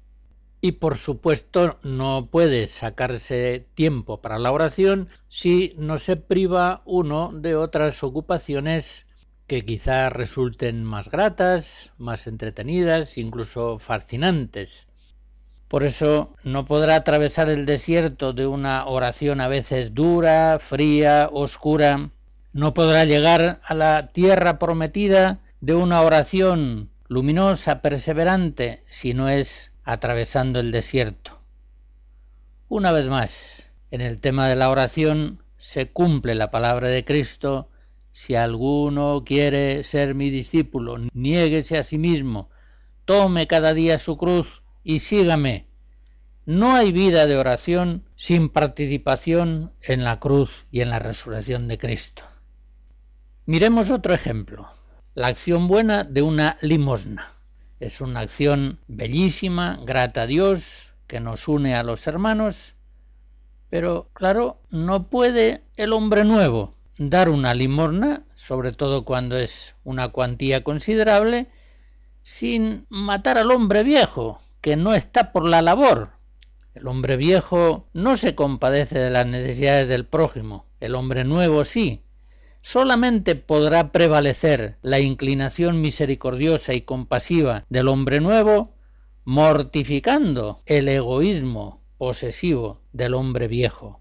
Y 0.60 0.70
por 0.70 0.96
supuesto 0.96 1.80
no 1.82 2.28
puede 2.30 2.68
sacarse 2.68 3.66
tiempo 3.74 4.22
para 4.22 4.38
la 4.38 4.52
oración 4.52 5.08
si 5.28 5.74
no 5.76 5.98
se 5.98 6.14
priva 6.14 6.82
uno 6.84 7.32
de 7.32 7.56
otras 7.56 8.04
ocupaciones 8.04 9.08
que 9.52 9.66
quizá 9.66 10.08
resulten 10.08 10.82
más 10.82 11.10
gratas, 11.10 11.92
más 11.98 12.26
entretenidas, 12.26 13.18
incluso 13.18 13.78
fascinantes. 13.78 14.86
Por 15.68 15.84
eso 15.84 16.34
no 16.42 16.64
podrá 16.64 16.96
atravesar 16.96 17.50
el 17.50 17.66
desierto 17.66 18.32
de 18.32 18.46
una 18.46 18.86
oración 18.86 19.42
a 19.42 19.48
veces 19.48 19.92
dura, 19.92 20.58
fría, 20.58 21.28
oscura. 21.30 22.08
No 22.54 22.72
podrá 22.72 23.04
llegar 23.04 23.60
a 23.62 23.74
la 23.74 24.10
tierra 24.10 24.58
prometida 24.58 25.40
de 25.60 25.74
una 25.74 26.00
oración 26.00 26.88
luminosa, 27.06 27.82
perseverante, 27.82 28.82
si 28.86 29.12
no 29.12 29.28
es 29.28 29.72
atravesando 29.84 30.60
el 30.60 30.72
desierto. 30.72 31.42
Una 32.70 32.90
vez 32.90 33.06
más, 33.06 33.70
en 33.90 34.00
el 34.00 34.18
tema 34.18 34.48
de 34.48 34.56
la 34.56 34.70
oración 34.70 35.42
se 35.58 35.90
cumple 35.90 36.34
la 36.34 36.50
palabra 36.50 36.88
de 36.88 37.04
Cristo 37.04 37.68
si 38.12 38.34
alguno 38.34 39.24
quiere 39.24 39.82
ser 39.84 40.14
mi 40.14 40.30
discípulo, 40.30 40.98
niéguese 41.14 41.78
a 41.78 41.82
sí 41.82 41.98
mismo, 41.98 42.50
tome 43.06 43.46
cada 43.46 43.72
día 43.72 43.98
su 43.98 44.16
cruz 44.16 44.62
y 44.84 44.98
sígame. 44.98 45.66
No 46.44 46.74
hay 46.74 46.92
vida 46.92 47.26
de 47.26 47.36
oración 47.36 48.04
sin 48.16 48.48
participación 48.48 49.72
en 49.80 50.04
la 50.04 50.20
cruz 50.20 50.66
y 50.70 50.80
en 50.80 50.90
la 50.90 50.98
resurrección 50.98 51.68
de 51.68 51.78
Cristo. 51.78 52.24
Miremos 53.46 53.90
otro 53.90 54.12
ejemplo, 54.12 54.68
la 55.14 55.28
acción 55.28 55.66
buena 55.66 56.04
de 56.04 56.22
una 56.22 56.58
limosna. 56.60 57.32
Es 57.80 58.00
una 58.00 58.20
acción 58.20 58.78
bellísima, 58.88 59.80
grata 59.84 60.22
a 60.22 60.26
Dios, 60.26 60.92
que 61.06 61.18
nos 61.20 61.48
une 61.48 61.74
a 61.74 61.82
los 61.82 62.06
hermanos, 62.06 62.74
pero 63.70 64.10
claro, 64.12 64.60
no 64.70 65.08
puede 65.08 65.60
el 65.76 65.92
hombre 65.92 66.24
nuevo 66.24 66.74
dar 66.98 67.28
una 67.28 67.54
limosna, 67.54 68.24
sobre 68.34 68.72
todo 68.72 69.04
cuando 69.04 69.36
es 69.36 69.76
una 69.84 70.08
cuantía 70.08 70.62
considerable, 70.62 71.48
sin 72.22 72.86
matar 72.88 73.38
al 73.38 73.50
hombre 73.50 73.82
viejo, 73.82 74.38
que 74.60 74.76
no 74.76 74.94
está 74.94 75.32
por 75.32 75.44
la 75.44 75.62
labor. 75.62 76.10
El 76.74 76.86
hombre 76.86 77.16
viejo 77.16 77.86
no 77.92 78.16
se 78.16 78.34
compadece 78.34 78.98
de 78.98 79.10
las 79.10 79.26
necesidades 79.26 79.88
del 79.88 80.06
prójimo, 80.06 80.66
el 80.80 80.94
hombre 80.94 81.24
nuevo 81.24 81.64
sí. 81.64 82.02
Solamente 82.62 83.34
podrá 83.34 83.90
prevalecer 83.90 84.78
la 84.82 85.00
inclinación 85.00 85.80
misericordiosa 85.80 86.74
y 86.74 86.82
compasiva 86.82 87.64
del 87.68 87.88
hombre 87.88 88.20
nuevo 88.20 88.74
mortificando 89.24 90.60
el 90.66 90.88
egoísmo 90.88 91.80
posesivo 91.98 92.80
del 92.92 93.14
hombre 93.14 93.48
viejo. 93.48 94.00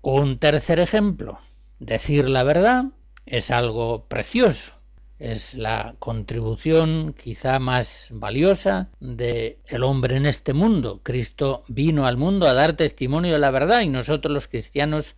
Un 0.00 0.38
tercer 0.38 0.78
ejemplo. 0.80 1.38
Decir 1.80 2.28
la 2.28 2.42
verdad 2.42 2.86
es 3.24 3.50
algo 3.52 4.06
precioso, 4.08 4.72
es 5.18 5.54
la 5.54 5.94
contribución 6.00 7.14
quizá 7.14 7.58
más 7.60 8.08
valiosa 8.10 8.88
de 8.98 9.60
el 9.66 9.84
hombre 9.84 10.16
en 10.16 10.26
este 10.26 10.54
mundo. 10.54 11.00
Cristo 11.04 11.64
vino 11.68 12.06
al 12.06 12.16
mundo 12.16 12.48
a 12.48 12.54
dar 12.54 12.72
testimonio 12.74 13.32
de 13.32 13.38
la 13.38 13.50
verdad 13.50 13.82
y 13.82 13.88
nosotros 13.88 14.32
los 14.32 14.48
cristianos 14.48 15.16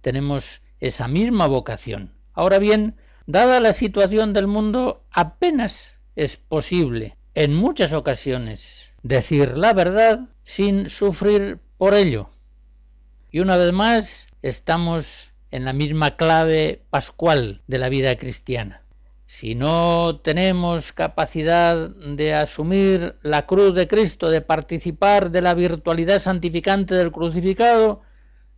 tenemos 0.00 0.62
esa 0.80 1.06
misma 1.06 1.46
vocación. 1.46 2.12
Ahora 2.32 2.58
bien, 2.58 2.96
dada 3.26 3.60
la 3.60 3.72
situación 3.72 4.32
del 4.32 4.48
mundo, 4.48 5.04
apenas 5.10 5.98
es 6.16 6.36
posible 6.36 7.16
en 7.34 7.54
muchas 7.54 7.92
ocasiones 7.92 8.92
decir 9.02 9.56
la 9.56 9.72
verdad 9.72 10.28
sin 10.42 10.88
sufrir 10.90 11.60
por 11.78 11.94
ello. 11.94 12.30
Y 13.30 13.40
una 13.40 13.56
vez 13.56 13.72
más 13.72 14.26
estamos 14.42 15.29
en 15.50 15.64
la 15.64 15.72
misma 15.72 16.16
clave 16.16 16.82
pascual 16.90 17.62
de 17.66 17.78
la 17.78 17.88
vida 17.88 18.16
cristiana. 18.16 18.82
Si 19.26 19.54
no 19.54 20.20
tenemos 20.24 20.92
capacidad 20.92 21.88
de 21.88 22.34
asumir 22.34 23.16
la 23.22 23.46
cruz 23.46 23.74
de 23.74 23.86
Cristo, 23.86 24.28
de 24.28 24.40
participar 24.40 25.30
de 25.30 25.40
la 25.40 25.54
virtualidad 25.54 26.18
santificante 26.18 26.96
del 26.96 27.12
crucificado, 27.12 28.02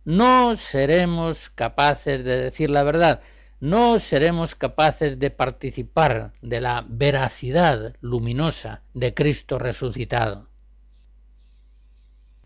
no 0.03 0.55
seremos 0.55 1.49
capaces 1.49 2.23
de 2.23 2.37
decir 2.37 2.69
la 2.69 2.83
verdad, 2.83 3.21
no 3.59 3.99
seremos 3.99 4.55
capaces 4.55 5.19
de 5.19 5.29
participar 5.29 6.33
de 6.41 6.59
la 6.59 6.83
veracidad 6.87 7.95
luminosa 8.01 8.81
de 8.93 9.13
Cristo 9.13 9.59
resucitado. 9.59 10.49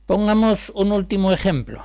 Pongamos 0.05 0.69
un 0.75 0.91
último 0.91 1.31
ejemplo. 1.31 1.83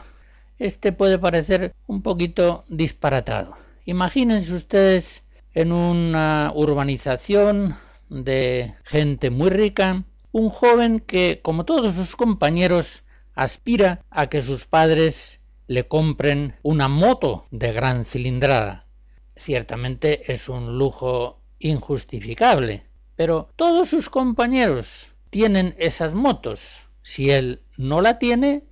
Este 0.62 0.92
puede 0.92 1.18
parecer 1.18 1.75
un 1.88 2.03
poquito 2.03 2.62
disparatado. 2.68 3.57
Imagínense 3.85 4.55
ustedes 4.55 5.25
en 5.55 5.72
una 5.72 6.53
urbanización 6.55 7.75
de 8.09 8.72
gente 8.85 9.31
muy 9.31 9.51
rica, 9.51 10.05
un 10.31 10.51
joven 10.51 11.01
que, 11.01 11.40
como 11.42 11.64
todos 11.64 11.96
sus 11.96 12.14
compañeros, 12.14 13.03
aspira 13.35 13.98
a 14.09 14.29
que 14.29 14.40
sus 14.40 14.66
padres 14.66 15.40
le 15.66 15.88
compren 15.88 16.55
una 16.62 16.87
moto 16.87 17.44
de 17.51 17.72
gran 17.72 18.05
cilindrada. 18.05 18.87
Ciertamente 19.35 20.31
es 20.33 20.48
un 20.48 20.79
lujo 20.79 21.40
injustificable, 21.59 22.87
pero 23.16 23.48
todos 23.57 23.88
sus 23.88 24.09
compañeros 24.09 25.12
tienen 25.29 25.75
esas 25.77 26.14
motos. 26.14 26.87
Si 27.03 27.31
él 27.31 27.62
no 27.77 28.01
la 28.01 28.20
tiene, 28.20 28.62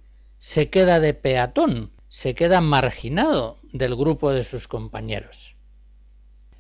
se 0.40 0.70
queda 0.70 1.00
de 1.00 1.12
peatón, 1.12 1.92
se 2.09 2.35
queda 2.35 2.62
marginado 2.62 3.59
del 3.74 3.94
grupo 3.94 4.31
de 4.31 4.42
sus 4.42 4.68
compañeros. 4.68 5.55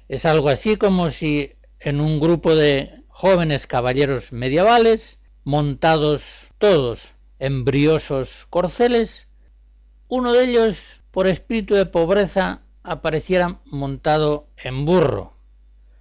Es 0.06 0.26
algo 0.26 0.50
así 0.50 0.76
como 0.76 1.08
si 1.08 1.54
en 1.78 2.02
un 2.02 2.20
grupo 2.20 2.54
de 2.54 3.02
jóvenes 3.08 3.66
caballeros 3.66 4.32
medievales, 4.32 5.18
montados 5.44 6.50
todos 6.58 7.14
en 7.38 7.64
briosos 7.64 8.46
corceles, 8.50 9.28
uno 10.08 10.34
de 10.34 10.44
ellos, 10.44 11.00
por 11.10 11.26
espíritu 11.26 11.74
de 11.74 11.86
pobreza, 11.86 12.60
apareciera 12.82 13.60
montado 13.64 14.46
en 14.58 14.84
burro. 14.84 15.38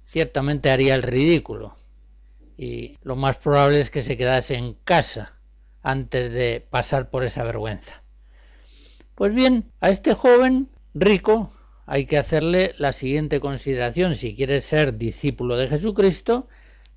Ciertamente 0.04 0.70
haría 0.70 0.96
el 0.96 1.04
ridículo, 1.04 1.78
y 2.58 2.98
lo 3.04 3.16
más 3.16 3.38
probable 3.38 3.80
es 3.80 3.90
que 3.90 4.04
se 4.04 4.18
quedase 4.18 4.56
en 4.56 4.74
casa 4.74 5.39
antes 5.82 6.32
de 6.32 6.66
pasar 6.70 7.10
por 7.10 7.24
esa 7.24 7.44
vergüenza. 7.44 8.04
Pues 9.16 9.34
bien, 9.34 9.72
a 9.82 9.90
este 9.90 10.14
joven 10.14 10.70
rico 10.94 11.52
hay 11.86 12.06
que 12.06 12.18
hacerle 12.18 12.72
la 12.78 12.94
siguiente 12.94 13.40
consideración. 13.40 14.16
Si 14.16 14.36
quieres 14.36 14.64
ser 14.64 14.98
discípulo 14.98 15.58
de 15.58 15.68
Jesucristo, 15.68 16.48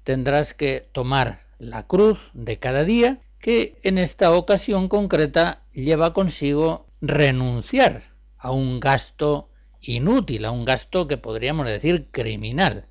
tendrás 0.04 0.54
que 0.54 0.86
tomar 0.92 1.40
la 1.58 1.86
cruz 1.86 2.18
de 2.34 2.58
cada 2.58 2.84
día, 2.84 3.20
que 3.38 3.78
en 3.82 3.98
esta 3.98 4.32
ocasión 4.32 4.88
concreta 4.88 5.62
lleva 5.72 6.12
consigo 6.12 6.86
renunciar 7.00 8.02
a 8.36 8.50
un 8.50 8.80
gasto 8.80 9.48
inútil, 9.80 10.44
a 10.44 10.50
un 10.50 10.64
gasto 10.64 11.08
que 11.08 11.16
podríamos 11.16 11.66
decir 11.66 12.08
criminal. 12.10 12.86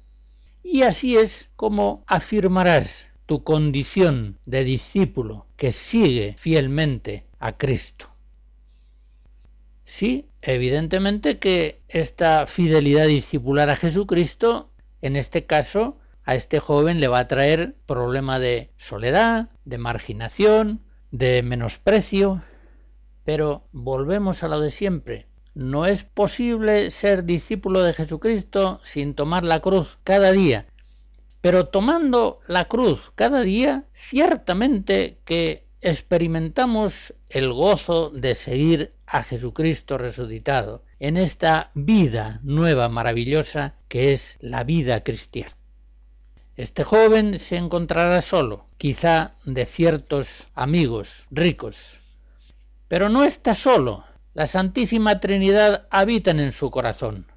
Y 0.63 0.81
así 0.81 1.17
es 1.17 1.51
como 1.55 2.03
afirmarás 2.07 3.10
tu 3.31 3.45
condición 3.45 4.37
de 4.45 4.65
discípulo 4.65 5.45
que 5.55 5.71
sigue 5.71 6.35
fielmente 6.37 7.27
a 7.39 7.53
Cristo. 7.53 8.09
Sí, 9.85 10.27
evidentemente 10.41 11.39
que 11.39 11.79
esta 11.87 12.45
fidelidad 12.45 13.07
discipular 13.07 13.69
a 13.69 13.77
Jesucristo, 13.77 14.69
en 15.01 15.15
este 15.15 15.45
caso, 15.45 15.97
a 16.25 16.35
este 16.35 16.59
joven 16.59 16.99
le 16.99 17.07
va 17.07 17.19
a 17.19 17.27
traer 17.29 17.77
problema 17.85 18.37
de 18.37 18.73
soledad, 18.75 19.47
de 19.63 19.77
marginación, 19.77 20.81
de 21.11 21.41
menosprecio, 21.41 22.41
pero 23.23 23.63
volvemos 23.71 24.43
a 24.43 24.49
lo 24.49 24.59
de 24.59 24.71
siempre. 24.71 25.27
No 25.53 25.85
es 25.85 26.03
posible 26.03 26.91
ser 26.91 27.23
discípulo 27.23 27.81
de 27.81 27.93
Jesucristo 27.93 28.81
sin 28.83 29.13
tomar 29.13 29.45
la 29.45 29.61
cruz 29.61 29.99
cada 30.03 30.33
día. 30.33 30.65
Pero 31.41 31.67
tomando 31.67 32.39
la 32.47 32.65
cruz 32.65 33.11
cada 33.15 33.41
día, 33.41 33.85
ciertamente 33.93 35.19
que 35.25 35.65
experimentamos 35.81 37.15
el 37.29 37.51
gozo 37.51 38.11
de 38.11 38.35
seguir 38.35 38.93
a 39.07 39.23
Jesucristo 39.23 39.97
resucitado 39.97 40.83
en 40.99 41.17
esta 41.17 41.71
vida 41.73 42.39
nueva, 42.43 42.87
maravillosa, 42.87 43.73
que 43.87 44.13
es 44.13 44.37
la 44.39 44.63
vida 44.63 45.03
cristiana. 45.03 45.55
Este 46.55 46.83
joven 46.83 47.39
se 47.39 47.57
encontrará 47.57 48.21
solo, 48.21 48.67
quizá 48.77 49.33
de 49.45 49.65
ciertos 49.65 50.47
amigos 50.53 51.25
ricos. 51.31 51.99
Pero 52.87 53.09
no 53.09 53.23
está 53.23 53.55
solo, 53.55 54.05
la 54.33 54.45
Santísima 54.45 55.19
Trinidad 55.19 55.87
habita 55.89 56.31
en 56.31 56.51
su 56.51 56.69
corazón. 56.69 57.30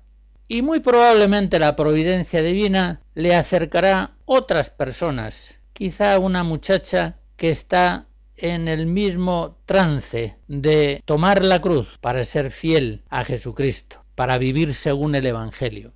Y 0.47 0.63
muy 0.63 0.81
probablemente 0.81 1.59
la 1.59 1.75
providencia 1.75 2.43
divina 2.43 3.01
le 3.15 3.35
acercará 3.35 4.13
otras 4.27 4.71
personas, 4.71 5.59
quizá 5.73 6.19
una 6.19 6.45
muchacha 6.45 7.17
que 7.37 7.51
está 7.51 8.07
en 8.37 8.69
el 8.69 8.87
mismo 8.87 9.57
trance 9.65 10.37
de 10.49 11.03
tomar 11.05 11.45
la 11.45 11.61
cruz 11.61 11.99
para 12.01 12.25
ser 12.25 12.51
fiel 12.51 13.03
a 13.09 13.25
Jesucristo, 13.25 14.05
para 14.15 14.39
vivir 14.39 14.75
según 14.75 15.15
el 15.15 15.27
Evangelio. 15.27 15.91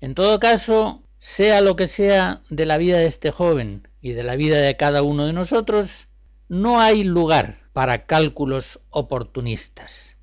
En 0.00 0.14
todo 0.14 0.38
caso, 0.38 1.02
sea 1.18 1.60
lo 1.60 1.76
que 1.76 1.88
sea 1.88 2.42
de 2.50 2.66
la 2.66 2.78
vida 2.78 2.98
de 2.98 3.06
este 3.06 3.30
joven 3.30 3.88
y 4.00 4.12
de 4.12 4.22
la 4.22 4.36
vida 4.36 4.58
de 4.58 4.76
cada 4.76 5.02
uno 5.02 5.26
de 5.26 5.32
nosotros, 5.32 6.06
no 6.48 6.80
hay 6.80 7.04
lugar 7.04 7.58
para 7.72 8.06
cálculos 8.06 8.80
oportunistas. 8.90 10.16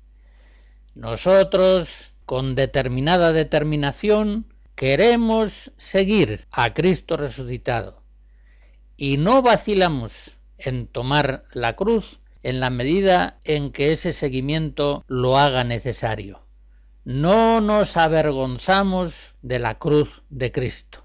Nosotros, 0.94 2.12
con 2.26 2.54
determinada 2.54 3.32
determinación, 3.32 4.46
queremos 4.74 5.72
seguir 5.76 6.46
a 6.50 6.74
Cristo 6.74 7.16
resucitado 7.16 8.02
y 8.96 9.16
no 9.16 9.42
vacilamos 9.42 10.36
en 10.58 10.86
tomar 10.86 11.44
la 11.52 11.76
cruz 11.76 12.18
en 12.42 12.60
la 12.60 12.70
medida 12.70 13.38
en 13.44 13.72
que 13.72 13.92
ese 13.92 14.12
seguimiento 14.12 15.04
lo 15.08 15.38
haga 15.38 15.64
necesario. 15.64 16.42
No 17.04 17.60
nos 17.60 17.96
avergonzamos 17.96 19.34
de 19.42 19.58
la 19.58 19.78
cruz 19.78 20.22
de 20.28 20.52
Cristo. 20.52 21.04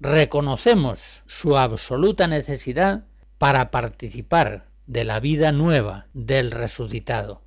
Reconocemos 0.00 1.22
su 1.26 1.56
absoluta 1.56 2.26
necesidad 2.26 3.04
para 3.38 3.70
participar 3.70 4.66
de 4.86 5.04
la 5.04 5.20
vida 5.20 5.52
nueva 5.52 6.08
del 6.12 6.50
resucitado. 6.50 7.42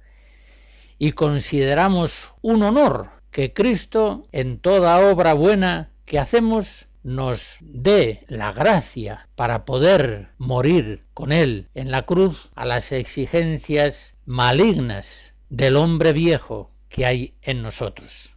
Y 1.03 1.11
consideramos 1.11 2.31
un 2.41 2.63
honor 2.63 3.09
que 3.29 3.51
Cristo, 3.51 4.25
en 4.31 4.57
toda 4.57 5.11
obra 5.11 5.33
buena 5.33 5.89
que 6.05 6.17
hacemos, 6.17 6.87
nos 7.03 7.57
dé 7.59 8.23
la 8.29 8.53
gracia 8.53 9.27
para 9.35 9.65
poder 9.65 10.29
morir 10.37 11.03
con 11.13 11.33
Él 11.33 11.67
en 11.73 11.91
la 11.91 12.03
cruz 12.03 12.47
a 12.55 12.63
las 12.63 12.93
exigencias 12.93 14.15
malignas 14.25 15.33
del 15.49 15.75
hombre 15.75 16.13
viejo 16.13 16.71
que 16.87 17.05
hay 17.05 17.33
en 17.41 17.63
nosotros. 17.63 18.33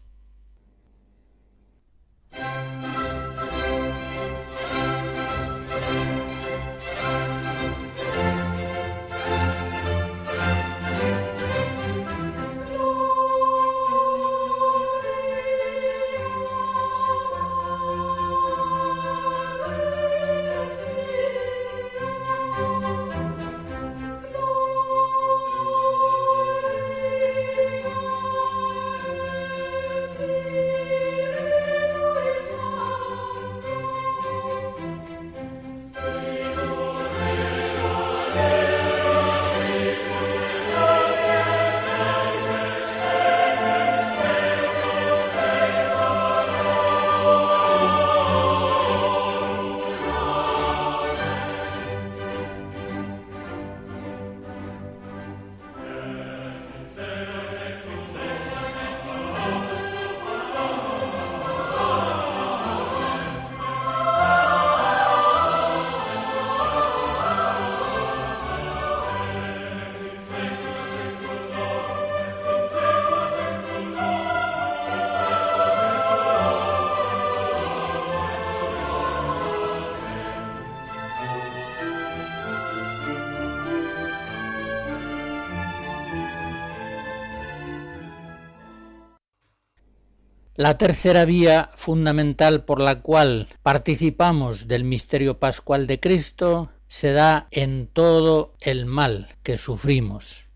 La 90.56 90.78
tercera 90.78 91.26
vía 91.26 91.68
fundamental 91.76 92.64
por 92.64 92.80
la 92.80 93.02
cual 93.02 93.46
participamos 93.62 94.66
del 94.66 94.84
misterio 94.84 95.38
pascual 95.38 95.86
de 95.86 96.00
Cristo 96.00 96.70
se 96.88 97.12
da 97.12 97.46
en 97.50 97.88
todo 97.88 98.54
el 98.60 98.86
mal 98.86 99.28
que 99.42 99.58
sufrimos. 99.58 100.46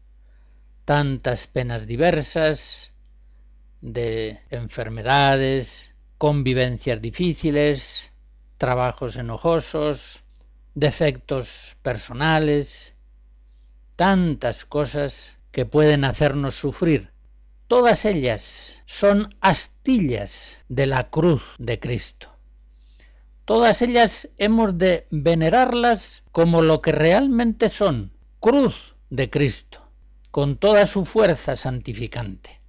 Tantas 0.87 1.47
penas 1.47 1.87
diversas, 1.87 2.95
de 3.83 4.41
enfermedades, 4.49 5.95
convivencias 6.17 7.03
difíciles, 7.03 8.11
trabajos 8.57 9.17
enojosos, 9.17 10.23
defectos 10.75 11.77
personales, 11.83 12.95
tantas 13.97 14.65
cosas 14.65 15.37
que 15.53 15.67
pueden 15.67 16.05
hacernos 16.05 16.55
sufrir 16.55 17.10
Todas 17.71 18.05
ellas 18.05 18.83
son 18.85 19.33
astillas 19.41 20.59
de 20.69 20.87
la 20.89 21.09
cruz 21.09 21.41
de 21.59 21.79
Cristo. 21.79 22.29
Todas 23.45 23.81
ellas 23.81 24.29
hemos 24.39 24.77
de 24.77 25.07
venerarlas 25.13 26.25
como 26.33 26.63
lo 26.63 26.81
que 26.81 26.91
realmente 26.91 27.69
son, 27.69 28.11
cruz 28.41 28.97
de 29.09 29.31
Cristo, 29.31 29.89
con 30.33 30.57
toda 30.57 30.85
su 30.85 31.05
fuerza 31.05 31.55
santificante. 31.55 32.61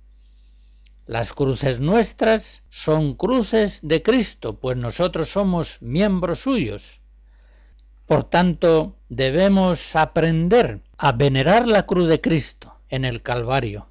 Las 1.08 1.34
cruces 1.34 1.80
nuestras 1.80 2.62
son 2.70 3.16
cruces 3.16 3.80
de 3.82 4.04
Cristo, 4.04 4.60
pues 4.60 4.78
nosotros 4.78 5.30
somos 5.30 5.82
miembros 5.82 6.42
suyos. 6.42 7.00
Por 8.06 8.26
tanto, 8.26 8.98
debemos 9.10 9.96
aprender 9.96 10.84
a 11.00 11.12
venerar 11.12 11.68
la 11.68 11.88
cruz 11.88 12.08
de 12.08 12.22
Cristo 12.22 12.78
en 12.88 13.04
el 13.04 13.24
Calvario, 13.24 13.88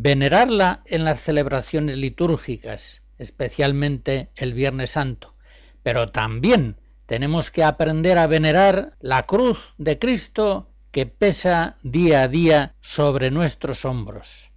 venerarla 0.00 0.82
en 0.84 1.04
las 1.04 1.20
celebraciones 1.20 1.96
litúrgicas, 1.96 3.02
especialmente 3.18 4.30
el 4.36 4.54
Viernes 4.54 4.92
Santo, 4.92 5.34
pero 5.82 6.10
también 6.10 6.76
tenemos 7.06 7.50
que 7.50 7.64
aprender 7.64 8.16
a 8.16 8.28
venerar 8.28 8.96
la 9.00 9.24
cruz 9.24 9.58
de 9.76 9.98
Cristo 9.98 10.70
que 10.92 11.06
pesa 11.06 11.76
día 11.82 12.22
a 12.22 12.28
día 12.28 12.74
sobre 12.80 13.32
nuestros 13.32 13.84
hombros. 13.84 14.50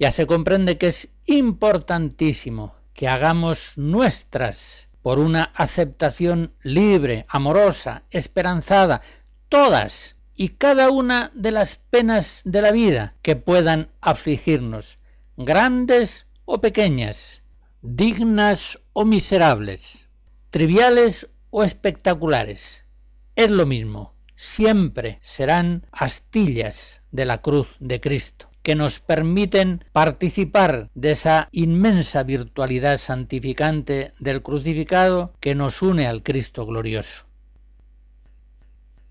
Ya 0.00 0.10
se 0.10 0.26
comprende 0.26 0.78
que 0.78 0.88
es 0.88 1.10
importantísimo 1.24 2.74
que 2.92 3.06
hagamos 3.06 3.78
nuestras 3.78 4.88
por 5.00 5.20
una 5.20 5.44
aceptación 5.54 6.54
libre, 6.62 7.24
amorosa, 7.28 8.02
esperanzada, 8.10 9.00
todas 9.48 10.15
y 10.36 10.50
cada 10.50 10.90
una 10.90 11.30
de 11.34 11.50
las 11.50 11.76
penas 11.76 12.42
de 12.44 12.62
la 12.62 12.70
vida 12.70 13.14
que 13.22 13.36
puedan 13.36 13.88
afligirnos, 14.00 14.98
grandes 15.36 16.26
o 16.44 16.60
pequeñas, 16.60 17.42
dignas 17.82 18.78
o 18.92 19.04
miserables, 19.04 20.08
triviales 20.50 21.28
o 21.50 21.64
espectaculares. 21.64 22.84
Es 23.34 23.50
lo 23.50 23.66
mismo, 23.66 24.14
siempre 24.36 25.18
serán 25.22 25.86
astillas 25.90 27.00
de 27.10 27.24
la 27.24 27.40
cruz 27.40 27.68
de 27.80 28.00
Cristo 28.00 28.50
que 28.62 28.74
nos 28.74 28.98
permiten 28.98 29.84
participar 29.92 30.90
de 30.94 31.12
esa 31.12 31.48
inmensa 31.52 32.24
virtualidad 32.24 32.98
santificante 32.98 34.10
del 34.18 34.42
crucificado 34.42 35.32
que 35.38 35.54
nos 35.54 35.82
une 35.82 36.08
al 36.08 36.24
Cristo 36.24 36.66
glorioso. 36.66 37.26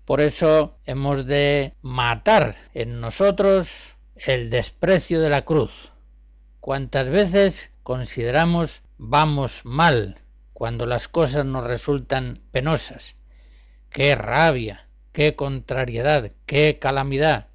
Por 0.06 0.20
eso 0.20 0.78
hemos 0.84 1.26
de 1.26 1.74
matar 1.82 2.54
en 2.74 3.00
nosotros 3.00 3.96
el 4.14 4.50
desprecio 4.50 5.20
de 5.20 5.30
la 5.30 5.44
cruz. 5.44 5.90
Cuantas 6.60 7.08
veces 7.08 7.72
consideramos 7.82 8.82
vamos 8.98 9.62
mal 9.64 10.20
cuando 10.52 10.86
las 10.86 11.08
cosas 11.08 11.44
nos 11.44 11.64
resultan 11.64 12.38
penosas. 12.52 13.16
¡Qué 13.90 14.14
rabia! 14.14 14.86
¡Qué 15.10 15.34
contrariedad! 15.34 16.30
¡Qué 16.46 16.78
calamidad! 16.78 17.48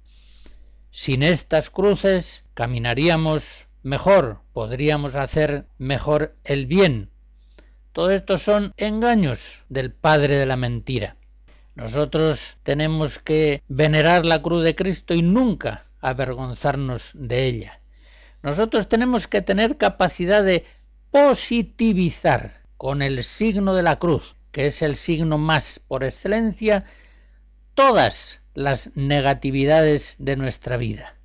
Sin 0.92 1.24
estas 1.24 1.70
cruces 1.70 2.44
caminaríamos 2.54 3.66
mejor, 3.82 4.42
podríamos 4.52 5.16
hacer 5.16 5.68
mejor 5.78 6.34
el 6.44 6.66
bien. 6.66 7.12
Todo 7.94 8.12
esto 8.12 8.38
son 8.38 8.74
engaños 8.76 9.64
del 9.70 9.94
Padre 9.94 10.36
de 10.36 10.46
la 10.46 10.58
mentira. 10.58 11.16
Nosotros 11.76 12.58
tenemos 12.64 13.20
que 13.20 13.64
venerar 13.68 14.26
la 14.26 14.42
cruz 14.42 14.64
de 14.64 14.76
Cristo 14.76 15.14
y 15.14 15.22
nunca 15.22 15.86
avergonzarnos 16.02 17.12
de 17.14 17.46
ella. 17.46 17.82
Nosotros 18.44 18.90
tenemos 18.90 19.28
que 19.28 19.42
tener 19.42 19.78
capacidad 19.78 20.44
de 20.44 20.66
positivizar 21.12 22.62
con 22.78 23.02
el 23.02 23.24
signo 23.24 23.74
de 23.74 23.84
la 23.84 24.00
cruz, 24.00 24.36
que 24.52 24.66
es 24.66 24.82
el 24.82 24.96
signo 24.96 25.38
más 25.38 25.80
por 25.88 26.04
excelencia, 26.04 26.86
todas 27.74 28.42
las 28.54 28.96
negatividades 28.98 30.16
de 30.20 30.36
nuestra 30.36 30.78
vida. 30.78 31.16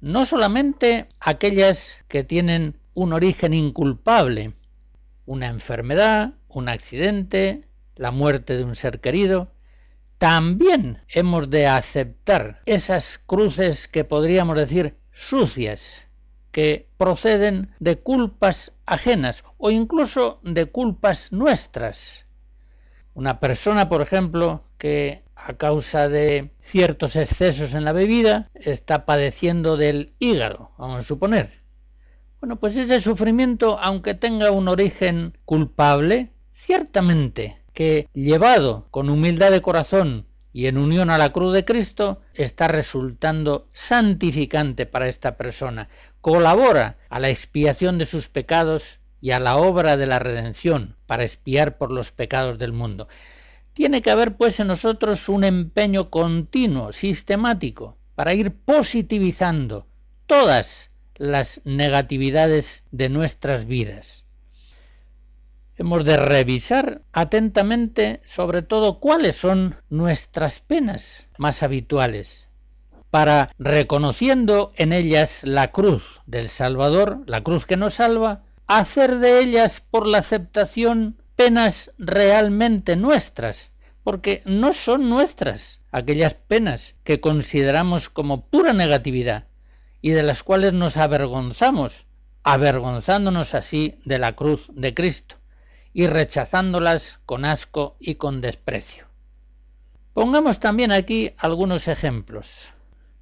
No 0.00 0.26
solamente 0.26 1.08
aquellas 1.18 2.04
que 2.06 2.22
tienen 2.22 2.78
un 2.94 3.12
origen 3.12 3.54
inculpable, 3.54 4.52
una 5.26 5.48
enfermedad, 5.48 6.34
un 6.48 6.68
accidente, 6.68 7.67
la 7.98 8.10
muerte 8.10 8.56
de 8.56 8.64
un 8.64 8.74
ser 8.74 9.00
querido, 9.00 9.52
también 10.18 11.02
hemos 11.08 11.50
de 11.50 11.66
aceptar 11.66 12.60
esas 12.64 13.18
cruces 13.18 13.86
que 13.86 14.04
podríamos 14.04 14.56
decir 14.56 14.96
sucias, 15.12 16.08
que 16.50 16.88
proceden 16.96 17.74
de 17.78 17.98
culpas 17.98 18.72
ajenas 18.86 19.44
o 19.58 19.70
incluso 19.70 20.40
de 20.42 20.66
culpas 20.66 21.32
nuestras. 21.32 22.26
Una 23.14 23.38
persona, 23.38 23.88
por 23.88 24.00
ejemplo, 24.00 24.64
que 24.78 25.22
a 25.34 25.54
causa 25.54 26.08
de 26.08 26.50
ciertos 26.60 27.16
excesos 27.16 27.74
en 27.74 27.84
la 27.84 27.92
bebida 27.92 28.50
está 28.54 29.06
padeciendo 29.06 29.76
del 29.76 30.14
hígado, 30.18 30.72
vamos 30.78 30.98
a 30.98 31.02
suponer. 31.02 31.48
Bueno, 32.40 32.56
pues 32.56 32.76
ese 32.76 33.00
sufrimiento, 33.00 33.78
aunque 33.80 34.14
tenga 34.14 34.52
un 34.52 34.68
origen 34.68 35.36
culpable, 35.44 36.32
ciertamente 36.52 37.57
que 37.78 38.08
llevado 38.12 38.88
con 38.90 39.08
humildad 39.08 39.52
de 39.52 39.62
corazón 39.62 40.26
y 40.52 40.66
en 40.66 40.78
unión 40.78 41.10
a 41.10 41.16
la 41.16 41.32
cruz 41.32 41.54
de 41.54 41.64
Cristo, 41.64 42.20
está 42.34 42.66
resultando 42.66 43.68
santificante 43.72 44.84
para 44.84 45.06
esta 45.06 45.36
persona, 45.36 45.88
colabora 46.20 46.98
a 47.08 47.20
la 47.20 47.30
expiación 47.30 47.96
de 47.98 48.06
sus 48.06 48.28
pecados 48.28 48.98
y 49.20 49.30
a 49.30 49.38
la 49.38 49.58
obra 49.58 49.96
de 49.96 50.08
la 50.08 50.18
redención 50.18 50.96
para 51.06 51.22
expiar 51.22 51.78
por 51.78 51.92
los 51.92 52.10
pecados 52.10 52.58
del 52.58 52.72
mundo. 52.72 53.06
Tiene 53.74 54.02
que 54.02 54.10
haber 54.10 54.36
pues 54.36 54.58
en 54.58 54.66
nosotros 54.66 55.28
un 55.28 55.44
empeño 55.44 56.10
continuo, 56.10 56.92
sistemático, 56.92 57.96
para 58.16 58.34
ir 58.34 58.50
positivizando 58.50 59.86
todas 60.26 60.90
las 61.14 61.60
negatividades 61.64 62.82
de 62.90 63.08
nuestras 63.08 63.66
vidas. 63.66 64.27
Hemos 65.80 66.04
de 66.04 66.16
revisar 66.16 67.02
atentamente 67.12 68.20
sobre 68.24 68.62
todo 68.62 68.98
cuáles 68.98 69.36
son 69.36 69.76
nuestras 69.90 70.58
penas 70.58 71.28
más 71.38 71.62
habituales, 71.62 72.50
para, 73.10 73.52
reconociendo 73.60 74.72
en 74.74 74.92
ellas 74.92 75.44
la 75.44 75.70
cruz 75.70 76.02
del 76.26 76.48
Salvador, 76.48 77.22
la 77.26 77.44
cruz 77.44 77.64
que 77.64 77.76
nos 77.76 77.94
salva, 77.94 78.42
hacer 78.66 79.20
de 79.20 79.38
ellas 79.38 79.80
por 79.88 80.08
la 80.08 80.18
aceptación 80.18 81.22
penas 81.36 81.92
realmente 81.96 82.96
nuestras, 82.96 83.70
porque 84.02 84.42
no 84.44 84.72
son 84.72 85.08
nuestras 85.08 85.80
aquellas 85.92 86.34
penas 86.34 86.96
que 87.04 87.20
consideramos 87.20 88.08
como 88.08 88.46
pura 88.46 88.72
negatividad 88.72 89.46
y 90.02 90.10
de 90.10 90.24
las 90.24 90.42
cuales 90.42 90.72
nos 90.72 90.96
avergonzamos, 90.96 92.06
avergonzándonos 92.42 93.54
así 93.54 93.94
de 94.04 94.18
la 94.18 94.34
cruz 94.34 94.66
de 94.74 94.92
Cristo 94.92 95.37
y 95.98 96.06
rechazándolas 96.06 97.18
con 97.26 97.44
asco 97.44 97.96
y 97.98 98.14
con 98.14 98.40
desprecio. 98.40 99.06
Pongamos 100.12 100.60
también 100.60 100.92
aquí 100.92 101.32
algunos 101.36 101.88
ejemplos. 101.88 102.68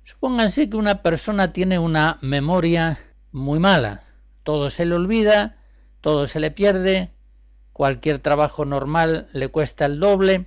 Supónganse 0.05 0.69
que 0.69 0.77
una 0.77 1.01
persona 1.01 1.55
tiene 1.55 1.79
una 1.79 2.19
memoria 2.21 2.99
muy 3.33 3.61
mala, 3.61 4.03
todo 4.43 4.69
se 4.69 4.85
le 4.85 4.95
olvida, 4.95 5.57
todo 6.03 6.27
se 6.27 6.39
le 6.39 6.51
pierde, 6.51 7.13
cualquier 7.73 8.19
trabajo 8.19 8.67
normal 8.67 9.27
le 9.33 9.49
cuesta 9.49 9.87
el 9.87 9.99
doble. 9.99 10.45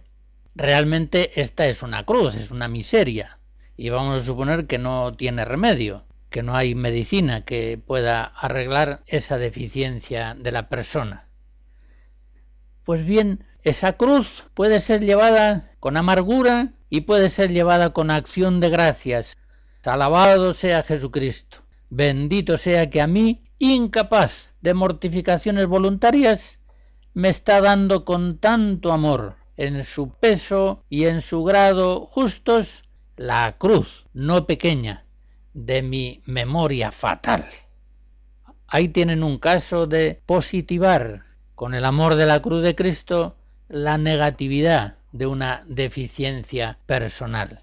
Realmente 0.53 1.41
esta 1.41 1.65
es 1.65 1.82
una 1.82 2.05
cruz, 2.05 2.36
es 2.36 2.51
una 2.51 2.67
miseria. 2.67 3.39
Y 3.75 3.89
vamos 3.89 4.21
a 4.21 4.25
suponer 4.27 4.67
que 4.67 4.77
no 4.77 5.15
tiene 5.15 5.45
remedio, 5.45 6.05
que 6.30 6.43
no 6.43 6.55
hay 6.55 6.75
medicina 6.75 7.43
que 7.43 7.80
pueda 7.84 8.23
arreglar 8.23 8.99
esa 9.07 9.39
deficiencia 9.39 10.36
de 10.36 10.51
la 10.51 10.69
persona. 10.69 11.25
Pues 12.89 13.05
bien, 13.05 13.45
esa 13.61 13.97
cruz 13.97 14.45
puede 14.55 14.79
ser 14.79 15.01
llevada 15.01 15.69
con 15.79 15.95
amargura 15.95 16.73
y 16.89 17.01
puede 17.01 17.29
ser 17.29 17.51
llevada 17.51 17.93
con 17.93 18.09
acción 18.09 18.59
de 18.59 18.71
gracias. 18.71 19.37
Alabado 19.85 20.53
sea 20.53 20.81
Jesucristo. 20.81 21.59
Bendito 21.91 22.57
sea 22.57 22.89
que 22.89 22.99
a 22.99 23.05
mí, 23.05 23.43
incapaz 23.59 24.49
de 24.61 24.73
mortificaciones 24.73 25.67
voluntarias, 25.67 26.61
me 27.13 27.29
está 27.29 27.61
dando 27.61 28.05
con 28.05 28.39
tanto 28.39 28.91
amor 28.91 29.35
en 29.55 29.83
su 29.83 30.09
peso 30.09 30.83
y 30.89 31.03
en 31.05 31.21
su 31.21 31.43
grado 31.43 32.07
justos 32.07 32.81
la 33.17 33.55
cruz, 33.59 34.05
no 34.13 34.47
pequeña, 34.47 35.05
de 35.53 35.83
mi 35.83 36.23
memoria 36.25 36.91
fatal. 36.91 37.45
Ahí 38.65 38.87
tienen 38.87 39.21
un 39.21 39.37
caso 39.37 39.85
de 39.85 40.23
positivar 40.25 41.28
con 41.60 41.74
el 41.74 41.84
amor 41.84 42.16
de 42.16 42.26
la 42.26 42.41
cruz 42.41 42.64
de 42.64 42.74
Cristo 42.74 43.36
la 43.68 43.97
negatividad 43.97 44.95
de 45.12 45.28
una 45.28 45.62
deficiencia 45.68 46.80
personal. 46.86 47.60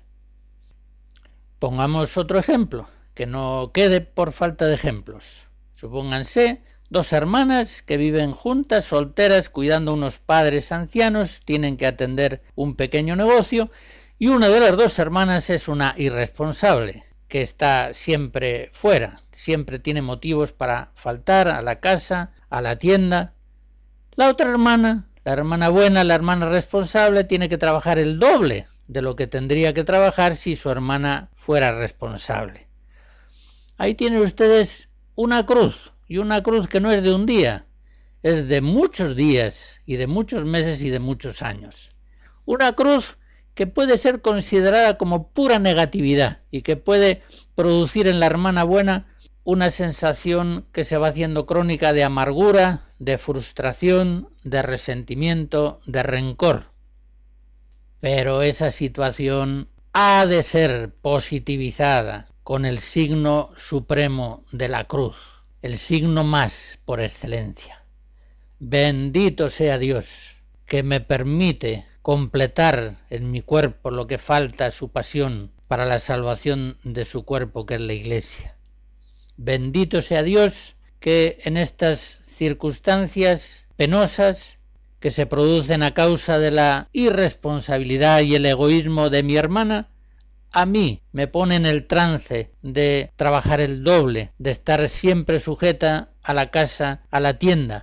Pongamos 1.58 2.18
otro 2.18 2.38
ejemplo, 2.38 2.86
que 3.14 3.24
no 3.24 3.70
quede 3.72 4.02
por 4.02 4.32
falta 4.32 4.66
de 4.66 4.74
ejemplos. 4.74 5.46
Supónganse 5.72 6.60
Dos 6.90 7.14
hermanas 7.14 7.80
que 7.80 7.96
viven 7.96 8.32
juntas, 8.32 8.84
solteras, 8.84 9.48
cuidando 9.48 9.92
a 9.92 9.94
unos 9.94 10.18
padres 10.18 10.72
ancianos, 10.72 11.40
tienen 11.46 11.78
que 11.78 11.86
atender 11.86 12.42
un 12.54 12.76
pequeño 12.76 13.16
negocio 13.16 13.70
y 14.18 14.26
una 14.26 14.50
de 14.50 14.60
las 14.60 14.76
dos 14.76 14.98
hermanas 14.98 15.48
es 15.48 15.68
una 15.68 15.94
irresponsable, 15.96 17.02
que 17.28 17.40
está 17.40 17.94
siempre 17.94 18.68
fuera, 18.74 19.22
siempre 19.30 19.78
tiene 19.78 20.02
motivos 20.02 20.52
para 20.52 20.90
faltar 20.94 21.48
a 21.48 21.62
la 21.62 21.80
casa, 21.80 22.34
a 22.50 22.60
la 22.60 22.78
tienda. 22.78 23.32
La 24.16 24.30
otra 24.30 24.48
hermana, 24.48 25.06
la 25.24 25.32
hermana 25.34 25.68
buena, 25.68 26.02
la 26.02 26.14
hermana 26.14 26.48
responsable, 26.48 27.24
tiene 27.24 27.50
que 27.50 27.58
trabajar 27.58 27.98
el 27.98 28.18
doble 28.18 28.66
de 28.88 29.02
lo 29.02 29.14
que 29.14 29.26
tendría 29.26 29.74
que 29.74 29.84
trabajar 29.84 30.36
si 30.36 30.56
su 30.56 30.70
hermana 30.70 31.28
fuera 31.34 31.72
responsable. 31.78 32.66
Ahí 33.76 33.94
tienen 33.94 34.22
ustedes 34.22 34.88
una 35.16 35.44
cruz, 35.44 35.92
y 36.08 36.16
una 36.16 36.42
cruz 36.42 36.66
que 36.66 36.80
no 36.80 36.90
es 36.90 37.02
de 37.02 37.14
un 37.14 37.26
día, 37.26 37.66
es 38.22 38.48
de 38.48 38.62
muchos 38.62 39.16
días 39.16 39.82
y 39.84 39.96
de 39.96 40.06
muchos 40.06 40.46
meses 40.46 40.82
y 40.82 40.88
de 40.88 40.98
muchos 40.98 41.42
años. 41.42 41.94
Una 42.46 42.72
cruz 42.72 43.18
que 43.54 43.66
puede 43.66 43.98
ser 43.98 44.22
considerada 44.22 44.96
como 44.96 45.28
pura 45.28 45.58
negatividad 45.58 46.40
y 46.50 46.62
que 46.62 46.76
puede 46.76 47.22
producir 47.54 48.08
en 48.08 48.20
la 48.20 48.26
hermana 48.26 48.64
buena 48.64 49.14
una 49.46 49.70
sensación 49.70 50.66
que 50.72 50.84
se 50.84 50.98
va 50.98 51.08
haciendo 51.08 51.46
crónica 51.46 51.92
de 51.92 52.04
amargura, 52.04 52.82
de 52.98 53.16
frustración, 53.16 54.28
de 54.42 54.60
resentimiento, 54.60 55.78
de 55.86 56.02
rencor. 56.02 56.64
Pero 58.00 58.42
esa 58.42 58.70
situación 58.70 59.68
ha 59.92 60.26
de 60.26 60.42
ser 60.42 60.92
positivizada 61.00 62.26
con 62.42 62.66
el 62.66 62.80
signo 62.80 63.50
supremo 63.56 64.42
de 64.50 64.68
la 64.68 64.84
cruz 64.84 65.16
el 65.62 65.78
signo 65.78 66.22
más 66.22 66.78
por 66.84 67.00
excelencia. 67.00 67.84
Bendito 68.58 69.50
sea 69.50 69.78
Dios, 69.78 70.36
que 70.66 70.82
me 70.82 71.00
permite 71.00 71.84
completar 72.02 72.98
en 73.10 73.30
mi 73.30 73.42
cuerpo 73.42 73.90
lo 73.90 74.06
que 74.06 74.18
falta 74.18 74.66
a 74.66 74.70
su 74.70 74.90
pasión 74.90 75.52
para 75.66 75.86
la 75.86 75.98
salvación 75.98 76.76
de 76.84 77.04
su 77.04 77.24
cuerpo, 77.24 77.66
que 77.66 77.74
es 77.74 77.80
la 77.80 77.92
Iglesia. 77.92 78.55
Bendito 79.36 80.02
sea 80.02 80.22
Dios 80.22 80.76
que 80.98 81.38
en 81.44 81.56
estas 81.56 82.20
circunstancias 82.24 83.66
penosas 83.76 84.58
que 85.00 85.10
se 85.10 85.26
producen 85.26 85.82
a 85.82 85.94
causa 85.94 86.38
de 86.38 86.50
la 86.50 86.88
irresponsabilidad 86.92 88.20
y 88.22 88.34
el 88.34 88.46
egoísmo 88.46 89.10
de 89.10 89.22
mi 89.22 89.36
hermana, 89.36 89.88
a 90.52 90.64
mí 90.64 91.02
me 91.12 91.28
pone 91.28 91.56
en 91.56 91.66
el 91.66 91.86
trance 91.86 92.50
de 92.62 93.12
trabajar 93.16 93.60
el 93.60 93.84
doble, 93.84 94.32
de 94.38 94.50
estar 94.50 94.88
siempre 94.88 95.38
sujeta 95.38 96.10
a 96.22 96.32
la 96.32 96.50
casa, 96.50 97.02
a 97.10 97.20
la 97.20 97.38
tienda. 97.38 97.82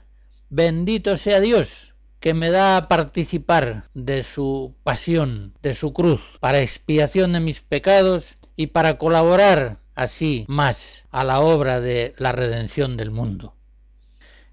Bendito 0.49 1.17
sea 1.17 1.39
Dios 1.39 1.93
que 2.19 2.33
me 2.33 2.49
da 2.49 2.77
a 2.77 2.87
participar 2.87 3.83
de 3.93 4.23
su 4.23 4.73
pasión, 4.83 5.53
de 5.61 5.75
su 5.75 5.93
cruz, 5.93 6.21
para 6.39 6.61
expiación 6.61 7.33
de 7.33 7.41
mis 7.41 7.61
pecados 7.61 8.37
y 8.55 8.67
para 8.67 8.97
colaborar 8.97 9.82
así 9.95 10.45
más 10.47 11.05
a 11.11 11.23
la 11.23 11.39
obra 11.39 11.79
de 11.79 12.13
la 12.17 12.31
redención 12.31 12.97
del 12.97 13.11
mundo. 13.11 13.53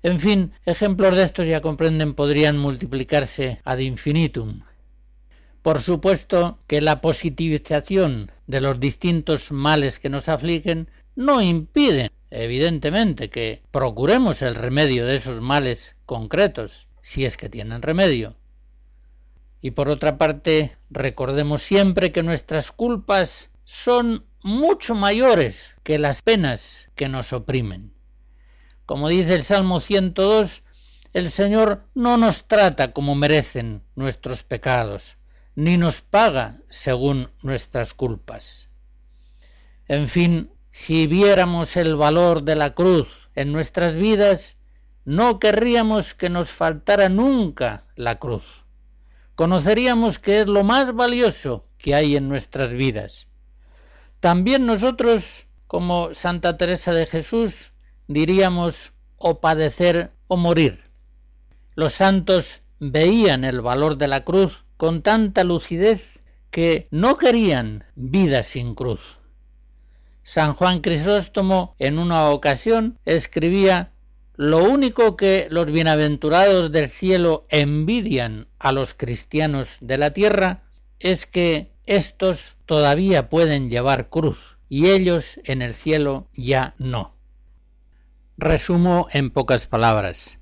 En 0.03 0.19
fin, 0.19 0.53
ejemplos 0.65 1.15
de 1.15 1.25
estos 1.25 1.47
ya 1.47 1.61
comprenden 1.61 2.15
podrían 2.15 2.57
multiplicarse 2.57 3.61
ad 3.65 3.79
infinitum. 3.79 4.63
Por 5.63 5.83
supuesto 5.83 6.59
que 6.67 6.81
la 6.81 7.03
positivización 7.03 8.33
de 8.47 8.63
los 8.63 8.81
distintos 8.81 9.53
males 9.53 9.99
que 9.99 10.09
nos 10.09 10.31
afligen 10.31 10.89
no 11.17 11.43
impide, 11.43 12.11
evidentemente, 12.31 13.29
que 13.29 13.63
procuremos 13.71 14.41
el 14.41 14.55
remedio 14.55 15.05
de 15.05 15.17
esos 15.17 15.43
males 15.43 15.97
concretos, 16.07 16.89
si 17.03 17.27
es 17.27 17.37
que 17.37 17.51
tienen 17.51 17.83
remedio. 17.83 18.37
Y 19.61 19.73
por 19.73 19.91
otra 19.91 20.17
parte, 20.17 20.79
recordemos 20.89 21.63
siempre 21.63 22.11
que 22.11 22.23
nuestras 22.23 22.73
culpas 22.73 23.51
son 23.65 24.25
mucho 24.43 24.95
mayores 24.95 25.75
que 25.83 25.99
las 25.99 26.23
penas 26.23 26.89
que 26.95 27.09
nos 27.09 27.33
oprimen. 27.33 27.93
Como 28.87 29.09
dice 29.09 29.35
el 29.35 29.43
Salmo 29.43 29.81
102, 29.81 30.63
el 31.13 31.31
Señor 31.31 31.85
no 31.95 32.17
nos 32.17 32.47
trata 32.47 32.93
como 32.93 33.15
merecen 33.15 33.83
nuestros 33.95 34.43
pecados, 34.43 35.19
ni 35.55 35.77
nos 35.77 36.01
paga 36.01 36.59
según 36.69 37.31
nuestras 37.43 37.95
culpas. 37.95 38.71
En 39.89 40.09
fin, 40.09 40.51
si 40.71 41.07
viéramos 41.07 41.77
el 41.77 41.97
valor 41.97 42.45
de 42.45 42.57
la 42.57 42.75
cruz 42.75 43.29
en 43.35 43.53
nuestras 43.53 43.95
vidas, 43.95 44.57
no 45.05 45.39
querríamos 45.39 46.15
que 46.15 46.31
nos 46.31 46.51
faltara 46.51 47.09
nunca 47.09 47.87
la 47.97 48.19
cruz. 48.19 48.45
Conoceríamos 49.35 50.19
que 50.19 50.43
es 50.43 50.47
lo 50.47 50.63
más 50.63 50.95
valioso 50.95 51.65
que 51.77 51.95
hay 51.95 52.17
en 52.17 52.29
nuestras 52.29 52.73
vidas. 52.73 53.30
También 54.21 54.67
nosotros, 54.67 55.47
como 55.67 56.13
Santa 56.13 56.57
Teresa 56.57 56.93
de 56.93 57.07
Jesús, 57.07 57.73
diríamos 58.07 58.93
o 59.17 59.41
padecer 59.41 60.13
o 60.29 60.37
morir. 60.37 60.83
Los 61.75 61.95
santos 61.95 62.61
veían 62.79 63.45
el 63.45 63.63
valor 63.63 63.97
de 63.97 64.09
la 64.09 64.25
cruz 64.25 64.65
con 64.77 65.03
tanta 65.03 65.45
lucidez 65.45 66.21
que 66.51 66.87
no 66.91 67.17
querían 67.17 67.85
vida 67.95 68.43
sin 68.43 68.75
cruz. 68.75 69.01
San 70.23 70.55
Juan 70.55 70.81
Crisóstomo 70.81 71.75
en 71.79 71.99
una 71.99 72.31
ocasión 72.31 72.99
escribía 73.05 73.93
lo 74.37 74.65
único 74.65 75.17
que 75.17 75.49
los 75.51 75.67
bienaventurados 75.67 76.73
del 76.73 76.89
cielo 76.89 77.45
envidian 77.49 78.47
a 78.59 78.73
los 78.73 78.95
cristianos 78.95 79.77
de 79.81 79.99
la 79.99 80.13
tierra 80.13 80.63
es 80.99 81.27
que 81.27 81.73
éstos 81.91 82.57
todavía 82.67 83.29
pueden 83.29 83.69
llevar 83.69 84.11
cruz 84.11 84.39
y 84.69 84.91
ellos 84.91 85.41
en 85.43 85.61
el 85.61 85.75
cielo 85.75 86.29
ya 86.35 86.73
no. 86.79 87.17
Resumo 88.39 89.09
en 89.11 89.31
pocas 89.31 89.67
palabras. 89.67 90.39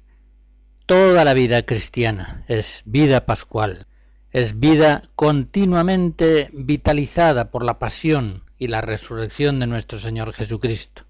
Toda 0.85 1.25
la 1.25 1.33
vida 1.33 1.63
cristiana 1.63 2.45
es 2.49 2.83
vida 2.85 3.25
pascual, 3.25 3.87
es 4.31 4.61
vida 4.61 5.05
continuamente 5.17 6.51
vitalizada 6.53 7.51
por 7.51 7.65
la 7.65 7.79
pasión 7.79 8.45
y 8.59 8.69
la 8.69 8.83
resurrección 8.83 9.59
de 9.59 9.69
nuestro 9.69 9.99
Señor 9.99 10.35
Jesucristo. 10.35 11.05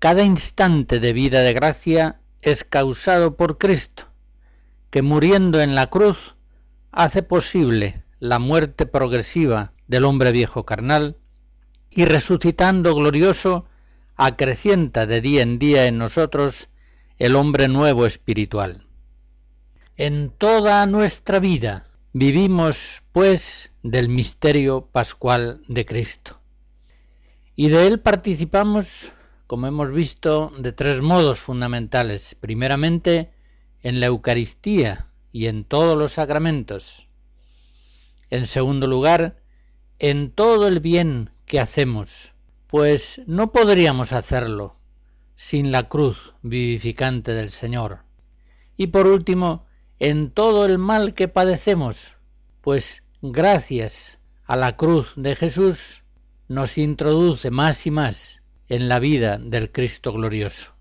Cada 0.00 0.24
instante 0.24 0.98
de 0.98 1.12
vida 1.12 1.42
de 1.42 1.52
gracia 1.52 2.20
es 2.42 2.64
causado 2.64 3.36
por 3.36 3.58
Cristo, 3.58 4.08
que 4.90 5.02
muriendo 5.02 5.60
en 5.60 5.76
la 5.76 5.86
cruz 5.86 6.34
hace 6.90 7.22
posible 7.22 8.03
la 8.24 8.38
muerte 8.38 8.86
progresiva 8.86 9.74
del 9.86 10.06
hombre 10.06 10.32
viejo 10.32 10.64
carnal 10.64 11.18
y 11.90 12.06
resucitando 12.06 12.94
glorioso 12.94 13.66
acrecienta 14.16 15.04
de 15.04 15.20
día 15.20 15.42
en 15.42 15.58
día 15.58 15.84
en 15.84 15.98
nosotros 15.98 16.70
el 17.18 17.36
hombre 17.36 17.68
nuevo 17.68 18.06
espiritual. 18.06 18.86
En 19.96 20.30
toda 20.30 20.86
nuestra 20.86 21.38
vida 21.38 21.84
vivimos, 22.14 23.02
pues, 23.12 23.72
del 23.82 24.08
misterio 24.08 24.88
pascual 24.90 25.60
de 25.68 25.84
Cristo. 25.84 26.40
Y 27.54 27.68
de 27.68 27.86
él 27.86 28.00
participamos, 28.00 29.12
como 29.46 29.66
hemos 29.66 29.92
visto, 29.92 30.50
de 30.56 30.72
tres 30.72 31.02
modos 31.02 31.40
fundamentales. 31.40 32.34
Primeramente, 32.40 33.34
en 33.82 34.00
la 34.00 34.06
Eucaristía 34.06 35.10
y 35.30 35.48
en 35.48 35.64
todos 35.64 35.98
los 35.98 36.14
sacramentos. 36.14 37.03
En 38.34 38.46
segundo 38.46 38.88
lugar, 38.88 39.36
en 40.00 40.32
todo 40.32 40.66
el 40.66 40.80
bien 40.80 41.30
que 41.46 41.60
hacemos, 41.60 42.32
pues 42.66 43.22
no 43.28 43.52
podríamos 43.52 44.10
hacerlo 44.10 44.74
sin 45.36 45.70
la 45.70 45.84
cruz 45.84 46.34
vivificante 46.42 47.32
del 47.32 47.50
Señor. 47.50 48.00
Y 48.76 48.88
por 48.88 49.06
último, 49.06 49.66
en 50.00 50.32
todo 50.32 50.66
el 50.66 50.78
mal 50.78 51.14
que 51.14 51.28
padecemos, 51.28 52.16
pues 52.60 53.04
gracias 53.22 54.18
a 54.46 54.56
la 54.56 54.76
cruz 54.76 55.12
de 55.14 55.36
Jesús 55.36 56.02
nos 56.48 56.76
introduce 56.76 57.52
más 57.52 57.86
y 57.86 57.92
más 57.92 58.42
en 58.68 58.88
la 58.88 58.98
vida 58.98 59.38
del 59.38 59.70
Cristo 59.70 60.12
glorioso. 60.12 60.73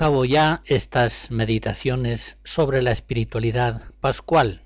Cabo 0.00 0.24
ya 0.24 0.62
estas 0.64 1.30
meditaciones 1.30 2.38
sobre 2.42 2.80
la 2.80 2.90
espiritualidad 2.90 3.82
pascual. 4.00 4.62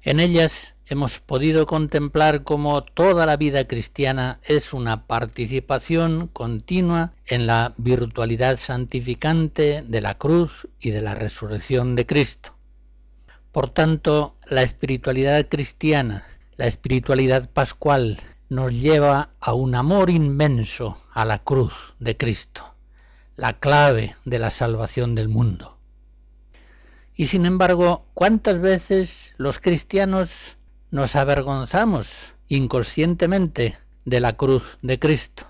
En 0.00 0.20
ellas 0.20 0.76
hemos 0.86 1.18
podido 1.18 1.66
contemplar 1.66 2.44
cómo 2.44 2.84
toda 2.84 3.26
la 3.26 3.36
vida 3.36 3.66
cristiana 3.66 4.38
es 4.44 4.72
una 4.74 5.08
participación 5.08 6.28
continua 6.32 7.14
en 7.26 7.48
la 7.48 7.74
virtualidad 7.78 8.58
santificante 8.58 9.82
de 9.82 10.00
la 10.00 10.16
cruz 10.16 10.68
y 10.78 10.90
de 10.90 11.02
la 11.02 11.16
resurrección 11.16 11.96
de 11.96 12.06
Cristo. 12.06 12.54
Por 13.50 13.70
tanto, 13.70 14.36
la 14.46 14.62
espiritualidad 14.62 15.48
cristiana, 15.48 16.24
la 16.54 16.68
espiritualidad 16.68 17.50
pascual, 17.50 18.20
nos 18.48 18.72
lleva 18.72 19.30
a 19.40 19.52
un 19.54 19.74
amor 19.74 20.10
inmenso 20.10 20.96
a 21.12 21.24
la 21.24 21.40
cruz 21.40 21.72
de 21.98 22.16
Cristo, 22.16 22.71
la 23.36 23.58
clave 23.58 24.14
de 24.24 24.38
la 24.38 24.50
salvación 24.50 25.14
del 25.14 25.28
mundo. 25.28 25.78
Y 27.14 27.26
sin 27.26 27.46
embargo, 27.46 28.06
¿cuántas 28.14 28.60
veces 28.60 29.34
los 29.36 29.58
cristianos 29.58 30.56
nos 30.90 31.16
avergonzamos 31.16 32.34
inconscientemente 32.48 33.78
de 34.04 34.20
la 34.20 34.34
cruz 34.34 34.62
de 34.82 34.98
Cristo? 34.98 35.46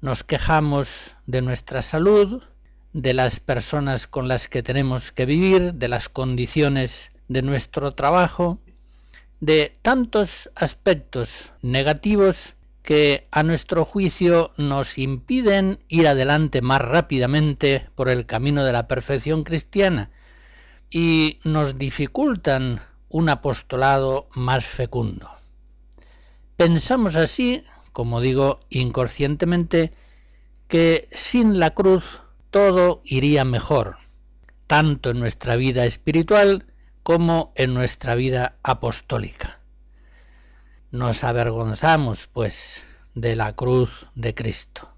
Nos 0.00 0.24
quejamos 0.24 1.14
de 1.26 1.42
nuestra 1.42 1.82
salud, 1.82 2.42
de 2.92 3.14
las 3.14 3.40
personas 3.40 4.06
con 4.06 4.28
las 4.28 4.48
que 4.48 4.62
tenemos 4.62 5.12
que 5.12 5.26
vivir, 5.26 5.74
de 5.74 5.88
las 5.88 6.08
condiciones 6.08 7.12
de 7.28 7.42
nuestro 7.42 7.94
trabajo, 7.94 8.58
de 9.40 9.72
tantos 9.82 10.50
aspectos 10.54 11.52
negativos 11.62 12.54
que 12.82 13.28
a 13.30 13.42
nuestro 13.42 13.84
juicio 13.84 14.52
nos 14.56 14.98
impiden 14.98 15.78
ir 15.88 16.08
adelante 16.08 16.62
más 16.62 16.80
rápidamente 16.80 17.88
por 17.94 18.08
el 18.08 18.26
camino 18.26 18.64
de 18.64 18.72
la 18.72 18.88
perfección 18.88 19.44
cristiana 19.44 20.10
y 20.90 21.38
nos 21.44 21.78
dificultan 21.78 22.80
un 23.08 23.28
apostolado 23.28 24.28
más 24.34 24.64
fecundo. 24.64 25.28
Pensamos 26.56 27.16
así, 27.16 27.64
como 27.92 28.20
digo, 28.20 28.60
inconscientemente, 28.68 29.92
que 30.66 31.08
sin 31.12 31.58
la 31.58 31.70
cruz 31.70 32.20
todo 32.50 33.00
iría 33.04 33.44
mejor, 33.44 33.96
tanto 34.66 35.10
en 35.10 35.20
nuestra 35.20 35.56
vida 35.56 35.84
espiritual 35.84 36.66
como 37.02 37.52
en 37.56 37.74
nuestra 37.74 38.14
vida 38.14 38.56
apostólica. 38.62 39.61
Nos 40.92 41.24
avergonzamos, 41.24 42.26
pues, 42.26 42.84
de 43.14 43.34
la 43.34 43.54
cruz 43.54 44.08
de 44.14 44.34
Cristo. 44.34 44.94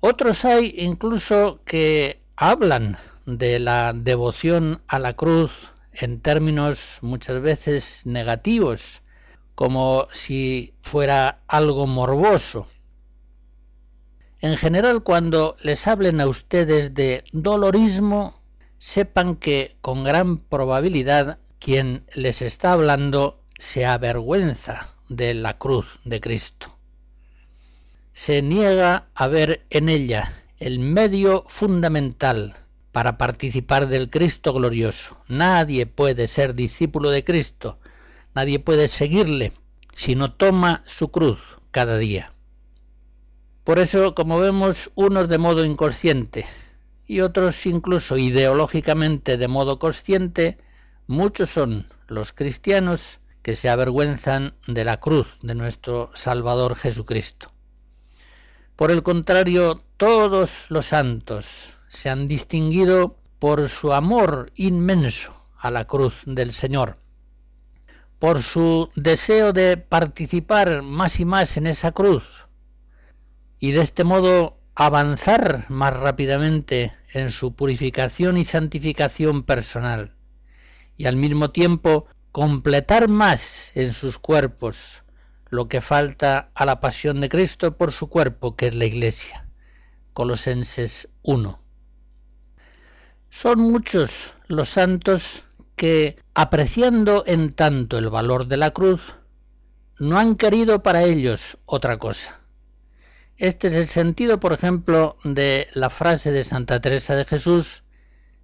Otros 0.00 0.44
hay 0.44 0.74
incluso 0.76 1.60
que 1.64 2.20
hablan 2.34 2.96
de 3.26 3.60
la 3.60 3.92
devoción 3.92 4.82
a 4.88 4.98
la 4.98 5.12
cruz 5.12 5.52
en 5.92 6.20
términos 6.20 6.98
muchas 7.00 7.40
veces 7.40 8.06
negativos, 8.06 9.02
como 9.54 10.08
si 10.10 10.74
fuera 10.82 11.38
algo 11.46 11.86
morboso. 11.86 12.66
En 14.40 14.56
general, 14.56 15.04
cuando 15.04 15.54
les 15.62 15.86
hablen 15.86 16.20
a 16.20 16.26
ustedes 16.26 16.92
de 16.92 17.22
dolorismo, 17.30 18.42
sepan 18.78 19.36
que 19.36 19.76
con 19.80 20.02
gran 20.02 20.38
probabilidad 20.38 21.38
quien 21.60 22.04
les 22.16 22.42
está 22.42 22.72
hablando 22.72 23.43
se 23.58 23.86
avergüenza 23.86 24.94
de 25.08 25.34
la 25.34 25.58
cruz 25.58 25.86
de 26.04 26.20
Cristo. 26.20 26.76
Se 28.12 28.42
niega 28.42 29.08
a 29.14 29.26
ver 29.26 29.64
en 29.70 29.88
ella 29.88 30.32
el 30.58 30.78
medio 30.78 31.44
fundamental 31.48 32.54
para 32.92 33.18
participar 33.18 33.88
del 33.88 34.08
Cristo 34.08 34.52
glorioso. 34.52 35.18
Nadie 35.28 35.86
puede 35.86 36.28
ser 36.28 36.54
discípulo 36.54 37.10
de 37.10 37.24
Cristo, 37.24 37.78
nadie 38.34 38.60
puede 38.60 38.88
seguirle 38.88 39.52
si 39.94 40.14
no 40.14 40.32
toma 40.32 40.82
su 40.86 41.08
cruz 41.08 41.40
cada 41.70 41.98
día. 41.98 42.32
Por 43.64 43.78
eso, 43.78 44.14
como 44.14 44.38
vemos, 44.38 44.90
unos 44.94 45.28
de 45.28 45.38
modo 45.38 45.64
inconsciente 45.64 46.46
y 47.06 47.20
otros 47.20 47.66
incluso 47.66 48.16
ideológicamente 48.16 49.36
de 49.36 49.48
modo 49.48 49.78
consciente, 49.78 50.58
muchos 51.06 51.50
son 51.50 51.86
los 52.06 52.32
cristianos 52.32 53.18
que 53.44 53.56
se 53.56 53.68
avergüenzan 53.68 54.54
de 54.66 54.86
la 54.86 54.98
cruz 55.00 55.28
de 55.42 55.54
nuestro 55.54 56.10
Salvador 56.14 56.76
Jesucristo. 56.76 57.52
Por 58.74 58.90
el 58.90 59.02
contrario, 59.02 59.82
todos 59.98 60.64
los 60.70 60.86
santos, 60.86 61.74
se 61.86 62.08
han 62.08 62.26
distinguido 62.26 63.18
por 63.38 63.68
su 63.68 63.92
amor 63.92 64.50
inmenso 64.54 65.36
a 65.58 65.70
la 65.70 65.84
cruz 65.84 66.14
del 66.24 66.52
Señor, 66.54 66.96
por 68.18 68.42
su 68.42 68.88
deseo 68.96 69.52
de 69.52 69.76
participar 69.76 70.80
más 70.80 71.20
y 71.20 71.26
más 71.26 71.58
en 71.58 71.66
esa 71.66 71.92
cruz 71.92 72.24
y 73.60 73.72
de 73.72 73.82
este 73.82 74.04
modo 74.04 74.56
avanzar 74.74 75.66
más 75.68 75.94
rápidamente 75.94 76.94
en 77.12 77.30
su 77.30 77.54
purificación 77.54 78.38
y 78.38 78.44
santificación 78.44 79.42
personal 79.42 80.14
y 80.96 81.04
al 81.04 81.16
mismo 81.16 81.50
tiempo 81.50 82.06
completar 82.34 83.06
más 83.06 83.70
en 83.76 83.92
sus 83.92 84.18
cuerpos 84.18 85.04
lo 85.50 85.68
que 85.68 85.80
falta 85.80 86.50
a 86.56 86.66
la 86.66 86.80
pasión 86.80 87.20
de 87.20 87.28
Cristo 87.28 87.76
por 87.76 87.92
su 87.92 88.08
cuerpo, 88.08 88.56
que 88.56 88.66
es 88.66 88.74
la 88.74 88.86
Iglesia. 88.86 89.46
Colosenses 90.14 91.10
1. 91.22 91.62
Son 93.30 93.60
muchos 93.60 94.34
los 94.48 94.68
santos 94.68 95.44
que, 95.76 96.16
apreciando 96.34 97.22
en 97.24 97.52
tanto 97.52 97.98
el 97.98 98.10
valor 98.10 98.48
de 98.48 98.56
la 98.56 98.72
cruz, 98.72 99.14
no 100.00 100.18
han 100.18 100.34
querido 100.34 100.82
para 100.82 101.04
ellos 101.04 101.58
otra 101.66 101.98
cosa. 101.98 102.40
Este 103.36 103.68
es 103.68 103.74
el 103.74 103.86
sentido, 103.86 104.40
por 104.40 104.52
ejemplo, 104.52 105.18
de 105.22 105.68
la 105.74 105.88
frase 105.88 106.32
de 106.32 106.42
Santa 106.42 106.80
Teresa 106.80 107.14
de 107.14 107.26
Jesús, 107.26 107.84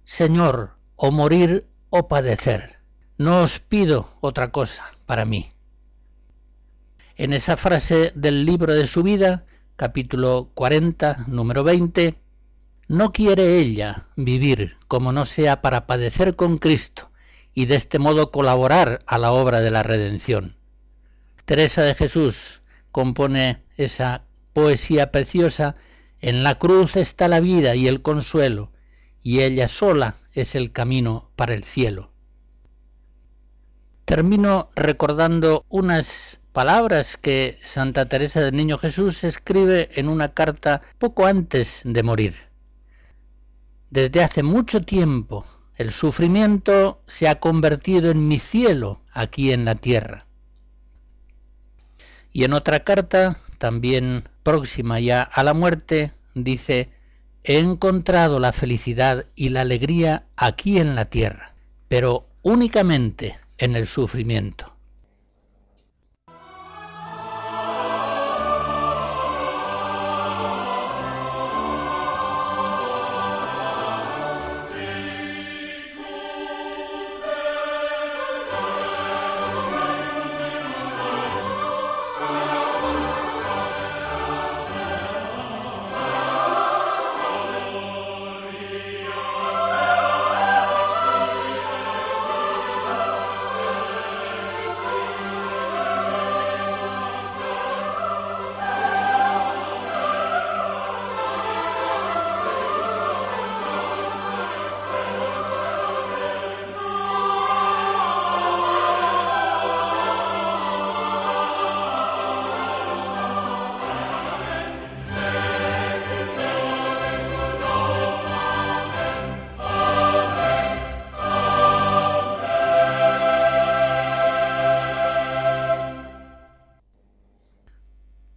Señor, 0.05 0.77
o 0.95 1.11
morir 1.11 1.67
o 1.89 2.07
padecer. 2.07 2.80
No 3.21 3.43
os 3.43 3.59
pido 3.59 4.09
otra 4.19 4.51
cosa 4.51 4.83
para 5.05 5.25
mí. 5.25 5.47
En 7.15 7.33
esa 7.33 7.55
frase 7.55 8.11
del 8.15 8.47
libro 8.47 8.73
de 8.73 8.87
su 8.87 9.03
vida, 9.03 9.45
capítulo 9.75 10.49
40, 10.55 11.25
número 11.27 11.63
20, 11.63 12.15
no 12.87 13.11
quiere 13.11 13.59
ella 13.59 14.07
vivir 14.15 14.75
como 14.87 15.11
no 15.11 15.27
sea 15.27 15.61
para 15.61 15.85
padecer 15.85 16.35
con 16.35 16.57
Cristo 16.57 17.11
y 17.53 17.67
de 17.67 17.75
este 17.75 17.99
modo 17.99 18.31
colaborar 18.31 18.97
a 19.05 19.19
la 19.19 19.31
obra 19.33 19.61
de 19.61 19.69
la 19.69 19.83
redención. 19.83 20.55
Teresa 21.45 21.83
de 21.83 21.93
Jesús 21.93 22.63
compone 22.91 23.61
esa 23.77 24.23
poesía 24.51 25.11
preciosa 25.11 25.75
En 26.21 26.41
la 26.41 26.55
cruz 26.55 26.95
está 26.95 27.27
la 27.27 27.39
vida 27.39 27.75
y 27.75 27.87
el 27.87 28.01
consuelo, 28.01 28.71
y 29.21 29.41
ella 29.41 29.67
sola 29.67 30.15
es 30.33 30.55
el 30.55 30.71
camino 30.71 31.29
para 31.35 31.53
el 31.53 31.65
cielo. 31.65 32.11
Termino 34.05 34.69
recordando 34.75 35.65
unas 35.69 36.39
palabras 36.51 37.17
que 37.17 37.57
Santa 37.59 38.07
Teresa 38.07 38.41
del 38.41 38.55
Niño 38.55 38.77
Jesús 38.77 39.23
escribe 39.23 39.89
en 39.93 40.09
una 40.09 40.29
carta 40.33 40.81
poco 40.97 41.25
antes 41.25 41.81
de 41.85 42.03
morir. 42.03 42.35
Desde 43.89 44.23
hace 44.23 44.43
mucho 44.43 44.83
tiempo 44.83 45.45
el 45.75 45.91
sufrimiento 45.91 47.01
se 47.07 47.27
ha 47.27 47.39
convertido 47.39 48.11
en 48.11 48.27
mi 48.27 48.39
cielo 48.39 49.01
aquí 49.11 49.51
en 49.51 49.65
la 49.65 49.75
tierra. 49.75 50.27
Y 52.31 52.43
en 52.43 52.53
otra 52.53 52.83
carta, 52.83 53.37
también 53.57 54.23
próxima 54.43 54.99
ya 54.99 55.21
a 55.21 55.43
la 55.43 55.53
muerte, 55.53 56.13
dice, 56.33 56.91
he 57.43 57.59
encontrado 57.59 58.39
la 58.39 58.53
felicidad 58.53 59.25
y 59.35 59.49
la 59.49 59.61
alegría 59.61 60.25
aquí 60.35 60.77
en 60.77 60.95
la 60.95 61.05
tierra, 61.05 61.55
pero 61.87 62.27
únicamente 62.41 63.37
en 63.61 63.75
el 63.75 63.87
sufrimiento. 63.87 64.80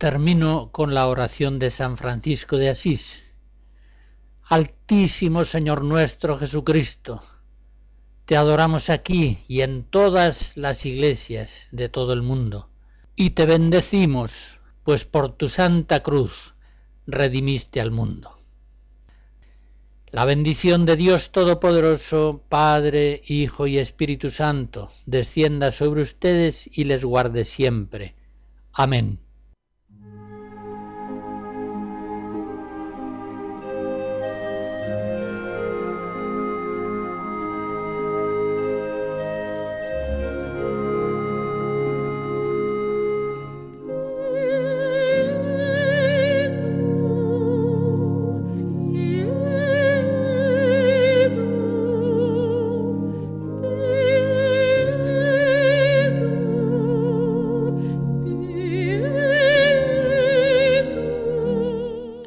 Termino 0.05 0.69
con 0.71 0.93
la 0.93 1.09
oración 1.09 1.59
de 1.59 1.71
San 1.71 1.97
Francisco 1.97 2.59
de 2.59 2.69
Asís. 2.69 3.25
Altísimo 4.43 5.47
Señor 5.47 5.83
nuestro 5.83 6.37
Jesucristo, 6.37 7.23
te 8.27 8.37
adoramos 8.37 8.91
aquí 8.91 9.39
y 9.49 9.63
en 9.63 9.83
todas 9.83 10.59
las 10.59 10.85
iglesias 10.85 11.69
de 11.73 11.89
todo 11.89 12.13
el 12.13 12.21
mundo, 12.21 12.69
y 13.17 13.31
te 13.31 13.47
bendecimos, 13.47 14.59
pues 14.83 15.07
por 15.07 15.39
tu 15.39 15.49
santa 15.49 16.03
cruz 16.03 16.55
redimiste 17.07 17.81
al 17.81 17.91
mundo. 17.91 18.37
La 20.11 20.27
bendición 20.27 20.85
de 20.85 20.97
Dios 20.97 21.31
Todopoderoso, 21.31 22.43
Padre, 22.51 23.23
Hijo 23.27 23.67
y 23.67 23.79
Espíritu 23.79 24.31
Santo, 24.31 24.91
descienda 25.07 25.71
sobre 25.71 26.03
ustedes 26.03 26.69
y 26.77 26.85
les 26.85 27.07
guarde 27.07 27.45
siempre. 27.45 28.17
Amén. 28.71 29.24